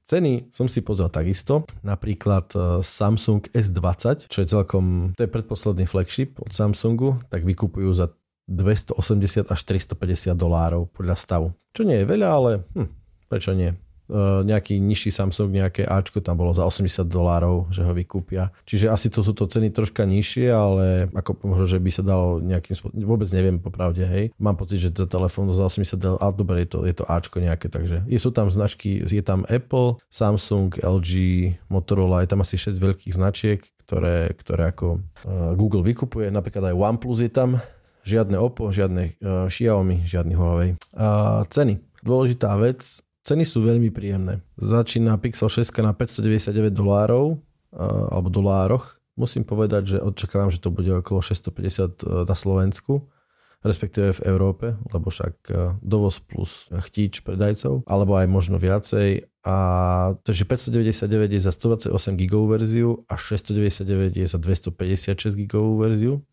Ceny 0.06 0.50
som 0.52 0.68
si 0.68 0.82
pozrel 0.82 1.08
takisto, 1.08 1.64
napríklad 1.86 2.52
e, 2.54 2.60
Samsung 2.82 3.48
S20, 3.54 4.28
čo 4.28 4.40
je 4.44 4.48
celkom, 4.50 5.16
to 5.16 5.24
je 5.24 5.32
predposledný 5.32 5.86
flagship 5.88 6.42
od 6.42 6.52
Samsungu, 6.52 7.22
tak 7.30 7.46
vykupujú 7.46 7.92
za 7.96 8.12
280 8.50 9.48
až 9.48 9.60
350 9.64 10.36
dolárov 10.36 10.90
podľa 10.92 11.16
stavu. 11.16 11.48
Čo 11.72 11.88
nie 11.88 12.04
je 12.04 12.06
veľa, 12.10 12.28
ale 12.28 12.52
hm, 12.76 12.90
prečo 13.32 13.56
nie? 13.56 13.72
E, 14.12 14.44
nejaký 14.44 14.76
nižší 14.76 15.08
Samsung, 15.08 15.48
nejaké 15.48 15.88
Ačko 15.88 16.20
tam 16.20 16.36
bolo 16.36 16.52
za 16.52 16.68
80 16.68 17.08
dolárov, 17.08 17.72
že 17.72 17.88
ho 17.88 17.96
vykúpia. 17.96 18.52
Čiže 18.68 18.92
asi 18.92 19.08
to 19.08 19.24
sú 19.24 19.32
to 19.32 19.48
ceny 19.48 19.72
troška 19.72 20.04
nižšie, 20.04 20.52
ale 20.52 21.08
ako 21.16 21.40
možno, 21.48 21.66
že 21.72 21.80
by 21.80 21.92
sa 21.96 22.04
dalo 22.04 22.44
nejakým 22.44 22.76
spôsobom, 22.76 23.00
vôbec 23.08 23.32
neviem 23.32 23.56
popravde, 23.56 24.04
hej. 24.04 24.36
Mám 24.36 24.60
pocit, 24.60 24.84
že 24.84 24.92
za 24.92 25.08
telefón 25.08 25.48
za 25.56 25.64
80 25.64 25.96
dolárov, 25.96 26.20
ale 26.20 26.34
dobre, 26.36 26.56
je 26.68 26.70
to, 26.76 26.80
je 26.84 26.96
to 27.00 27.08
Ačko 27.08 27.40
nejaké, 27.40 27.72
takže 27.72 28.04
je, 28.04 28.20
sú 28.20 28.36
tam 28.36 28.52
značky, 28.52 29.00
je 29.00 29.24
tam 29.24 29.48
Apple, 29.48 29.96
Samsung, 30.12 30.76
LG, 30.84 31.12
Motorola, 31.72 32.28
je 32.28 32.36
tam 32.36 32.44
asi 32.44 32.60
6 32.60 32.76
veľkých 32.76 33.16
značiek, 33.16 33.64
ktoré, 33.88 34.36
ktoré 34.36 34.76
ako 34.76 35.00
uh, 35.00 35.56
Google 35.56 35.88
vykupuje, 35.88 36.28
napríklad 36.28 36.68
aj 36.68 36.76
OnePlus 36.76 37.24
je 37.24 37.32
tam, 37.32 37.64
žiadne 38.04 38.36
Oppo, 38.36 38.76
žiadne 38.76 39.16
uh, 39.24 39.48
Xiaomi, 39.48 40.04
žiadny 40.04 40.36
Huawei. 40.36 40.76
Uh, 40.92 41.48
ceny. 41.48 41.80
Dôležitá 42.02 42.58
vec, 42.58 42.82
Ceny 43.22 43.46
sú 43.46 43.62
veľmi 43.62 43.94
príjemné. 43.94 44.42
Začína 44.58 45.18
Pixel 45.22 45.46
6 45.48 45.70
na 45.86 45.94
599 45.94 46.74
dolárov 46.74 47.38
alebo 48.10 48.28
dolároch. 48.34 48.98
Musím 49.14 49.46
povedať, 49.46 49.96
že 49.96 49.98
očakávam, 50.02 50.50
že 50.50 50.60
to 50.60 50.74
bude 50.74 50.90
okolo 50.90 51.20
650 51.22 51.54
e, 51.54 52.26
na 52.26 52.36
Slovensku 52.36 53.06
respektíve 53.62 54.10
v 54.18 54.26
Európe, 54.26 54.74
lebo 54.90 55.14
však 55.14 55.34
e, 55.50 55.78
dovoz 55.86 56.18
plus 56.18 56.66
chtíč 56.90 57.22
predajcov, 57.22 57.86
alebo 57.86 58.18
aj 58.18 58.26
možno 58.26 58.58
viacej. 58.58 59.30
A 59.46 59.58
takže 60.26 60.46
599 60.50 61.38
je 61.38 61.42
za 61.42 61.54
128 61.54 61.94
gigovú 62.18 62.58
verziu 62.58 63.06
a 63.06 63.18
699 63.18 64.18
je 64.18 64.26
za 64.26 64.38
256 64.42 65.38
gigovú 65.38 65.82
verziu 65.82 66.26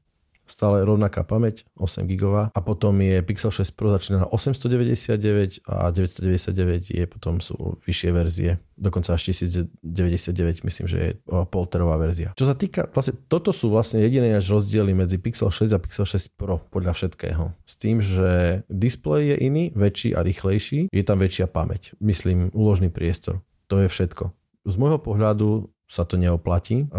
stále 0.49 0.83
rovnaká 0.83 1.23
pamäť, 1.23 1.69
8 1.77 2.09
GB 2.09 2.51
a 2.53 2.59
potom 2.65 2.97
je 2.99 3.21
Pixel 3.23 3.53
6 3.53 3.77
Pro 3.77 3.93
začína 3.93 4.25
na 4.25 4.29
899 4.29 5.65
a 5.69 5.93
999 5.93 6.93
je 6.93 7.05
potom 7.07 7.39
sú 7.39 7.79
vyššie 7.85 8.11
verzie, 8.11 8.51
dokonca 8.75 9.15
až 9.15 9.31
1099 9.33 10.67
myslím, 10.67 10.87
že 10.89 10.99
je 10.99 11.11
polterová 11.53 12.01
verzia. 12.01 12.33
Čo 12.35 12.49
sa 12.49 12.57
týka, 12.57 12.89
vlastne 12.91 13.17
toto 13.29 13.53
sú 13.55 13.71
vlastne 13.71 14.03
jediné 14.03 14.35
až 14.35 14.49
rozdiely 14.59 14.93
medzi 14.97 15.21
Pixel 15.21 15.53
6 15.53 15.73
a 15.73 15.79
Pixel 15.79 16.07
6 16.09 16.35
Pro 16.35 16.59
podľa 16.59 16.97
všetkého. 16.97 17.53
S 17.69 17.75
tým, 17.79 18.01
že 18.03 18.63
displej 18.67 19.35
je 19.35 19.37
iný, 19.45 19.65
väčší 19.77 20.17
a 20.17 20.25
rýchlejší, 20.25 20.91
je 20.91 21.05
tam 21.05 21.21
väčšia 21.21 21.47
pamäť, 21.51 21.95
myslím 22.01 22.51
úložný 22.57 22.89
priestor. 22.91 23.45
To 23.69 23.85
je 23.85 23.89
všetko. 23.91 24.33
Z 24.69 24.75
môjho 24.81 25.01
pohľadu 25.01 25.69
sa 25.89 26.05
to 26.05 26.21
neoplatí, 26.21 26.85
eh, 26.85 26.99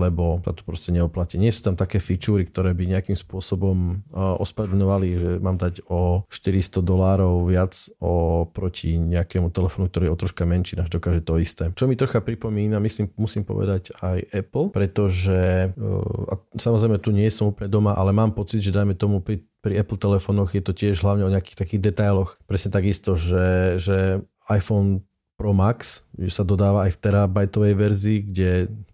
lebo 0.00 0.40
sa 0.40 0.56
to 0.56 0.64
proste 0.64 0.88
neoplatí. 0.88 1.36
Nie 1.36 1.52
sú 1.52 1.68
tam 1.68 1.76
také 1.76 2.00
fičúry, 2.00 2.48
ktoré 2.48 2.72
by 2.72 2.88
nejakým 2.88 3.14
spôsobom 3.14 4.00
eh, 4.00 4.16
ospravedlňovali, 4.16 5.08
že 5.20 5.30
mám 5.44 5.60
dať 5.60 5.84
o 5.92 6.24
400 6.32 6.80
dolárov 6.80 7.44
viac 7.44 7.76
o, 8.00 8.44
proti 8.48 8.96
nejakému 8.96 9.52
telefónu, 9.52 9.92
ktorý 9.92 10.08
je 10.08 10.14
o 10.14 10.20
troška 10.20 10.48
menší, 10.48 10.80
než 10.80 10.88
dokáže 10.88 11.20
to 11.20 11.36
isté. 11.36 11.68
Čo 11.76 11.84
mi 11.84 11.98
trocha 11.98 12.24
pripomína, 12.24 12.80
myslím, 12.80 13.12
musím 13.20 13.44
povedať 13.44 13.92
aj 14.00 14.32
Apple, 14.32 14.72
pretože 14.72 15.68
eh, 15.68 16.32
a 16.32 16.34
samozrejme 16.56 16.96
tu 17.04 17.12
nie 17.12 17.28
som 17.28 17.52
úplne 17.52 17.68
doma, 17.68 17.92
ale 17.92 18.16
mám 18.16 18.32
pocit, 18.32 18.64
že 18.64 18.72
dajme 18.72 18.96
tomu 18.96 19.20
pri 19.20 19.44
pri 19.62 19.78
Apple 19.78 19.94
telefónoch 19.94 20.58
je 20.58 20.62
to 20.66 20.74
tiež 20.74 21.06
hlavne 21.06 21.22
o 21.22 21.30
nejakých 21.30 21.54
takých 21.54 21.94
detailoch. 21.94 22.34
Presne 22.50 22.74
takisto, 22.74 23.14
že, 23.14 23.78
že 23.78 24.26
iPhone 24.50 25.06
Pro 25.36 25.52
Max 25.56 26.06
sa 26.30 26.44
dodáva 26.46 26.86
aj 26.86 26.96
v 26.96 27.00
terabajtovej 27.02 27.74
verzii, 27.74 28.18
kde 28.28 28.50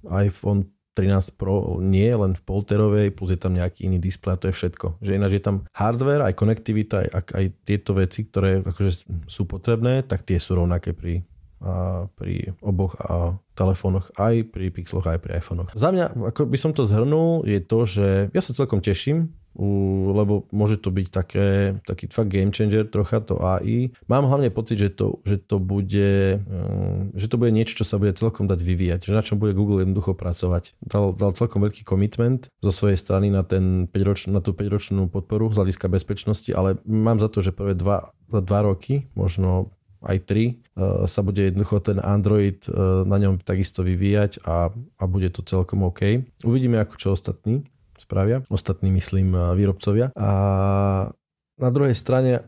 iPhone 0.09 0.71
13 0.99 1.39
Pro 1.39 1.79
nie, 1.79 2.11
len 2.11 2.35
v 2.35 2.43
polterovej, 2.43 3.15
plus 3.15 3.31
je 3.31 3.39
tam 3.39 3.55
nejaký 3.55 3.87
iný 3.87 4.03
displej 4.03 4.35
a 4.35 4.41
to 4.43 4.51
je 4.51 4.59
všetko. 4.59 4.99
Že 4.99 5.15
ináč 5.15 5.33
je 5.39 5.43
tam 5.47 5.57
hardware, 5.71 6.27
aj 6.27 6.35
konektivita, 6.35 7.07
aj, 7.07 7.11
aj 7.39 7.45
tieto 7.63 7.95
veci, 7.95 8.27
ktoré 8.27 8.67
akože 8.67 9.07
sú 9.31 9.47
potrebné, 9.47 10.03
tak 10.03 10.27
tie 10.27 10.43
sú 10.43 10.59
rovnaké 10.59 10.99
pri, 10.99 11.23
a, 11.63 12.11
pri 12.11 12.51
oboch 12.59 12.99
a, 12.99 13.39
telefónoch, 13.55 14.11
aj 14.19 14.51
pri 14.51 14.75
Pixeloch, 14.75 15.07
aj 15.07 15.23
pri 15.23 15.39
iPhonech. 15.39 15.71
Za 15.79 15.95
mňa, 15.95 16.35
ako 16.35 16.51
by 16.51 16.59
som 16.59 16.75
to 16.75 16.91
zhrnul, 16.91 17.47
je 17.47 17.63
to, 17.63 17.87
že 17.87 18.07
ja 18.35 18.43
sa 18.43 18.51
celkom 18.51 18.83
teším 18.83 19.31
lebo 19.59 20.47
môže 20.55 20.79
to 20.79 20.95
byť 20.95 21.07
také, 21.11 21.49
taký 21.83 22.07
fakt 22.15 22.31
game 22.31 22.55
changer 22.55 22.87
trocha 22.87 23.19
to 23.19 23.43
AI. 23.43 23.91
Mám 24.07 24.31
hlavne 24.31 24.55
pocit, 24.55 24.79
že 24.79 24.95
to, 24.95 25.19
že 25.27 25.43
to 25.43 25.59
bude 25.59 26.39
mm, 26.47 27.19
že 27.19 27.27
to 27.27 27.37
bude 27.37 27.51
niečo, 27.51 27.83
čo 27.83 27.85
sa 27.85 27.99
bude 27.99 28.15
celkom 28.15 28.47
dať 28.47 28.63
vyvíjať, 28.63 29.11
že 29.11 29.17
na 29.19 29.23
čom 29.27 29.43
bude 29.43 29.59
Google 29.59 29.83
jednoducho 29.83 30.15
pracovať. 30.15 30.79
Dal, 30.79 31.11
dal 31.19 31.35
celkom 31.35 31.67
veľký 31.67 31.83
commitment 31.83 32.47
zo 32.63 32.71
svojej 32.71 32.95
strany 32.95 33.35
na, 33.35 33.43
ten 33.43 33.91
5 33.91 34.09
roč, 34.09 34.21
na 34.31 34.39
tú 34.39 34.55
5-ročnú 34.55 35.11
podporu 35.11 35.51
z 35.51 35.59
hľadiska 35.59 35.91
bezpečnosti, 35.91 36.51
ale 36.55 36.79
mám 36.87 37.19
za 37.19 37.27
to, 37.27 37.43
že 37.43 37.51
prvé 37.51 37.75
dva, 37.75 38.15
dva 38.31 38.61
roky, 38.63 39.11
možno 39.19 39.75
aj 40.07 40.31
3, 40.31 40.39
e, 40.39 40.53
sa 41.11 41.21
bude 41.27 41.43
jednoducho 41.43 41.83
ten 41.83 41.99
Android 41.99 42.63
e, 42.63 42.71
na 43.03 43.19
ňom 43.19 43.43
takisto 43.43 43.83
vyvíjať 43.83 44.47
a, 44.47 44.71
a 44.71 45.05
bude 45.11 45.27
to 45.35 45.43
celkom 45.43 45.83
OK. 45.83 46.23
Uvidíme 46.47 46.79
ako 46.79 46.95
čo 46.95 47.09
ostatní 47.19 47.67
spravia, 47.99 48.47
ostatní 48.49 48.95
myslím 48.95 49.35
výrobcovia. 49.55 50.15
A 50.15 50.31
na 51.59 51.71
druhej 51.75 51.95
strane 51.99 52.47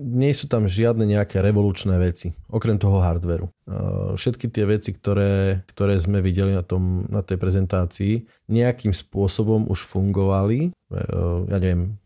nie 0.00 0.32
sú 0.32 0.48
tam 0.48 0.70
žiadne 0.70 1.04
nejaké 1.04 1.42
revolučné 1.42 1.98
veci, 2.00 2.32
okrem 2.48 2.78
toho 2.80 3.02
hardveru. 3.02 3.50
Všetky 4.16 4.48
tie 4.48 4.64
veci, 4.64 4.94
ktoré, 4.96 5.66
ktoré 5.68 5.98
sme 6.00 6.24
videli 6.24 6.54
na, 6.56 6.64
tom, 6.64 7.04
na 7.10 7.20
tej 7.20 7.36
prezentácii, 7.36 8.24
nejakým 8.48 8.94
spôsobom 8.94 9.68
už 9.68 9.84
fungovali. 9.84 10.70
E, 10.70 10.98
ja 11.50 11.58
neviem, 11.58 12.00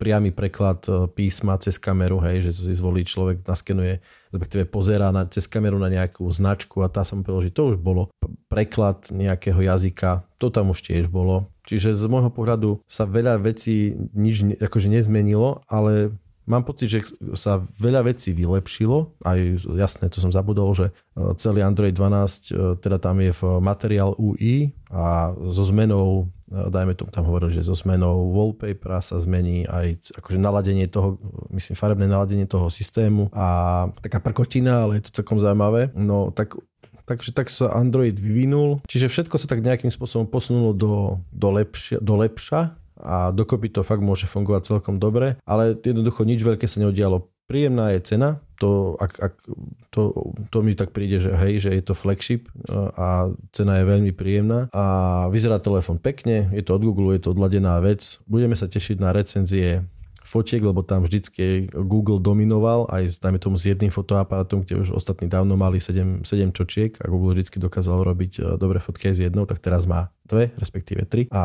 priamy 0.00 0.32
preklad 0.32 0.80
písma 1.12 1.60
cez 1.60 1.76
kameru, 1.76 2.24
hej, 2.24 2.48
že 2.48 2.50
si 2.56 2.72
zvolí 2.72 3.04
človek, 3.04 3.44
naskenuje, 3.44 4.00
respektíve 4.32 4.64
pozerá 4.64 5.12
na, 5.12 5.28
cez 5.28 5.44
kameru 5.44 5.76
na 5.76 5.92
nejakú 5.92 6.24
značku 6.32 6.80
a 6.80 6.88
tá 6.88 7.04
sa 7.04 7.12
mu 7.12 7.22
že 7.44 7.52
to 7.52 7.74
už 7.74 7.76
bolo. 7.76 8.08
Preklad 8.48 9.12
nejakého 9.12 9.60
jazyka, 9.60 10.24
to 10.40 10.48
tam 10.48 10.72
už 10.72 10.80
tiež 10.80 11.12
bolo. 11.12 11.52
Čiže 11.70 11.94
z 11.94 12.04
môjho 12.10 12.34
pohľadu 12.34 12.82
sa 12.90 13.06
veľa 13.06 13.38
vecí 13.38 13.94
nič 14.10 14.58
akože 14.58 14.90
nezmenilo, 14.90 15.62
ale 15.70 16.10
mám 16.50 16.66
pocit, 16.66 16.90
že 16.90 17.06
sa 17.38 17.62
veľa 17.78 18.10
vecí 18.10 18.34
vylepšilo. 18.34 19.14
Aj 19.22 19.38
jasné, 19.78 20.10
to 20.10 20.18
som 20.18 20.34
zabudol, 20.34 20.74
že 20.74 20.90
e, 20.90 20.92
celý 21.38 21.62
Android 21.62 21.94
12, 21.94 22.02
e, 22.02 22.74
teda 22.82 22.98
tam 22.98 23.22
je 23.22 23.30
v 23.30 23.42
materiál 23.62 24.18
UI 24.18 24.74
a 24.90 25.30
so 25.54 25.62
zmenou 25.62 26.26
dajme 26.50 26.98
tomu 26.98 27.14
tam 27.14 27.30
hovorili, 27.30 27.54
že 27.54 27.62
so 27.62 27.78
zmenou 27.78 28.34
wallpapera 28.34 28.98
sa 28.98 29.22
zmení 29.22 29.70
aj 29.70 30.18
akože 30.18 30.34
naladenie 30.34 30.90
toho, 30.90 31.14
myslím 31.54 31.78
farebné 31.78 32.10
naladenie 32.10 32.42
toho 32.50 32.66
systému 32.66 33.30
a 33.30 33.86
taká 34.02 34.18
prkotina, 34.18 34.82
ale 34.82 34.98
je 34.98 35.06
to 35.06 35.22
celkom 35.22 35.38
zaujímavé. 35.38 35.94
No 35.94 36.34
tak 36.34 36.58
Takže 37.10 37.34
tak 37.34 37.50
sa 37.50 37.74
Android 37.74 38.14
vyvinul. 38.14 38.86
Čiže 38.86 39.10
všetko 39.10 39.34
sa 39.34 39.50
tak 39.50 39.66
nejakým 39.66 39.90
spôsobom 39.90 40.30
posunulo 40.30 40.70
do, 40.70 41.18
do, 41.34 41.50
lepšia, 41.50 41.98
do 41.98 42.14
lepša 42.14 42.78
a 43.02 43.34
dokopy 43.34 43.74
to 43.74 43.82
fakt 43.82 43.98
môže 43.98 44.30
fungovať 44.30 44.70
celkom 44.70 45.02
dobre, 45.02 45.34
ale 45.42 45.74
jednoducho 45.74 46.22
nič 46.22 46.46
veľké 46.46 46.70
sa 46.70 46.78
neudialo. 46.78 47.26
Príjemná 47.50 47.90
je 47.98 48.14
cena, 48.14 48.38
to, 48.62 48.94
ak, 49.02 49.12
ak, 49.18 49.34
to, 49.90 50.14
to 50.54 50.62
mi 50.62 50.78
tak 50.78 50.94
príde, 50.94 51.18
že 51.18 51.34
hej, 51.34 51.66
že 51.66 51.74
je 51.74 51.82
to 51.82 51.98
flagship 51.98 52.46
a 52.94 53.34
cena 53.50 53.82
je 53.82 53.90
veľmi 53.90 54.14
príjemná 54.14 54.70
a 54.70 54.84
vyzerá 55.34 55.58
telefón 55.58 55.98
pekne, 55.98 56.46
je 56.54 56.62
to 56.62 56.78
od 56.78 56.86
Google, 56.86 57.10
je 57.10 57.26
to 57.26 57.34
odladená 57.34 57.82
vec. 57.82 58.22
Budeme 58.30 58.54
sa 58.54 58.70
tešiť 58.70 59.02
na 59.02 59.10
recenzie 59.10 59.82
fotiek, 60.30 60.62
lebo 60.62 60.86
tam 60.86 61.02
vždycky 61.02 61.66
Google 61.74 62.22
dominoval 62.22 62.86
aj 62.86 63.18
dajme 63.18 63.42
tomu, 63.42 63.58
s 63.58 63.66
jedným 63.66 63.90
fotoaparátom, 63.90 64.62
kde 64.62 64.78
už 64.78 64.94
ostatní 64.94 65.26
dávno 65.26 65.58
mali 65.58 65.82
7, 65.82 66.22
7 66.22 66.54
čočiek 66.54 66.94
a 67.02 67.10
Google 67.10 67.34
vždycky 67.34 67.58
dokázal 67.58 68.06
robiť 68.06 68.32
e, 68.38 68.40
dobré 68.54 68.78
fotky 68.78 69.10
aj 69.10 69.14
s 69.18 69.20
jednou, 69.26 69.42
tak 69.50 69.58
teraz 69.58 69.90
má 69.90 70.14
dve, 70.22 70.54
respektíve 70.54 71.02
tri. 71.10 71.26
A 71.34 71.42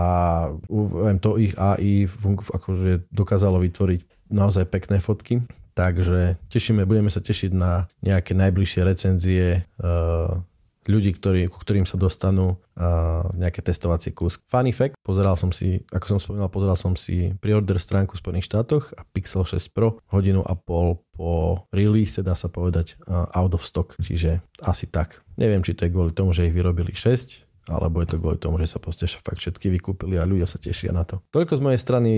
viem, 0.69 1.17
to 1.17 1.41
ich 1.41 1.57
AI 1.57 2.05
akože 2.29 3.09
dokázalo 3.09 3.57
vytvoriť 3.65 4.29
naozaj 4.29 4.69
pekné 4.69 5.01
fotky. 5.01 5.41
Takže 5.75 6.39
tešíme, 6.47 6.87
budeme 6.87 7.11
sa 7.11 7.19
tešiť 7.19 7.51
na 7.51 7.91
nejaké 7.99 8.31
najbližšie 8.31 8.81
recenzie 8.87 9.67
uh, 9.83 10.39
ľudí, 10.85 11.17
ktorí, 11.17 11.49
ku 11.49 11.57
ktorým 11.57 11.89
sa 11.89 11.97
dostanú 11.97 12.55
uh, 12.55 13.25
nejaké 13.33 13.61
testovacie 13.65 14.13
kúsky. 14.13 14.45
Funny 14.49 14.71
fact, 14.71 14.97
pozeral 15.01 15.35
som 15.35 15.49
si, 15.49 15.81
ako 15.89 16.05
som 16.15 16.19
spomínal, 16.21 16.49
pozeral 16.49 16.77
som 16.77 16.93
si 16.93 17.33
preorder 17.41 17.81
stránku 17.81 18.15
v 18.15 18.21
Spojených 18.21 18.47
štátoch 18.49 18.93
a 18.95 19.01
Pixel 19.09 19.45
6 19.45 19.73
Pro 19.73 19.99
hodinu 20.13 20.45
a 20.45 20.53
pol 20.53 21.01
po 21.15 21.65
release, 21.73 22.21
dá 22.21 22.37
sa 22.37 22.47
povedať, 22.51 22.99
uh, 23.09 23.25
out 23.33 23.57
of 23.57 23.65
stock, 23.65 23.97
čiže 23.99 24.45
asi 24.61 24.85
tak. 24.87 25.25
Neviem, 25.35 25.65
či 25.65 25.73
to 25.73 25.89
je 25.89 25.93
kvôli 25.93 26.13
tomu, 26.13 26.31
že 26.31 26.47
ich 26.47 26.55
vyrobili 26.55 26.93
6 26.93 27.45
alebo 27.65 28.01
je 28.01 28.13
to 28.13 28.21
kvôli 28.21 28.37
tomu, 28.37 28.61
že 28.61 28.69
sa 28.69 28.77
proste 28.77 29.09
fakt 29.09 29.41
všetky 29.41 29.73
vykúpili 29.73 30.21
a 30.21 30.27
ľudia 30.27 30.45
sa 30.45 30.61
tešia 30.61 30.93
na 30.93 31.01
to. 31.01 31.21
Toľko 31.33 31.57
z 31.57 31.61
mojej 31.65 31.81
strany 31.81 32.13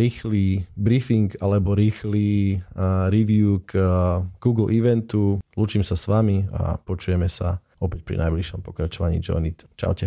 rýchly 0.00 0.64
briefing 0.80 1.28
alebo 1.44 1.76
rýchly 1.76 2.58
review 3.12 3.60
k 3.68 3.76
Google 4.40 4.72
eventu. 4.72 5.44
Lúčim 5.60 5.84
sa 5.84 5.92
s 5.92 6.08
vami 6.08 6.48
a 6.48 6.80
počujeme 6.80 7.28
sa 7.28 7.60
opäť 7.80 8.04
pri 8.04 8.16
najbližšom 8.20 8.60
pokračovaní 8.60 9.18
Join 9.24 9.48
It. 9.48 9.64
Čaute. 9.74 9.96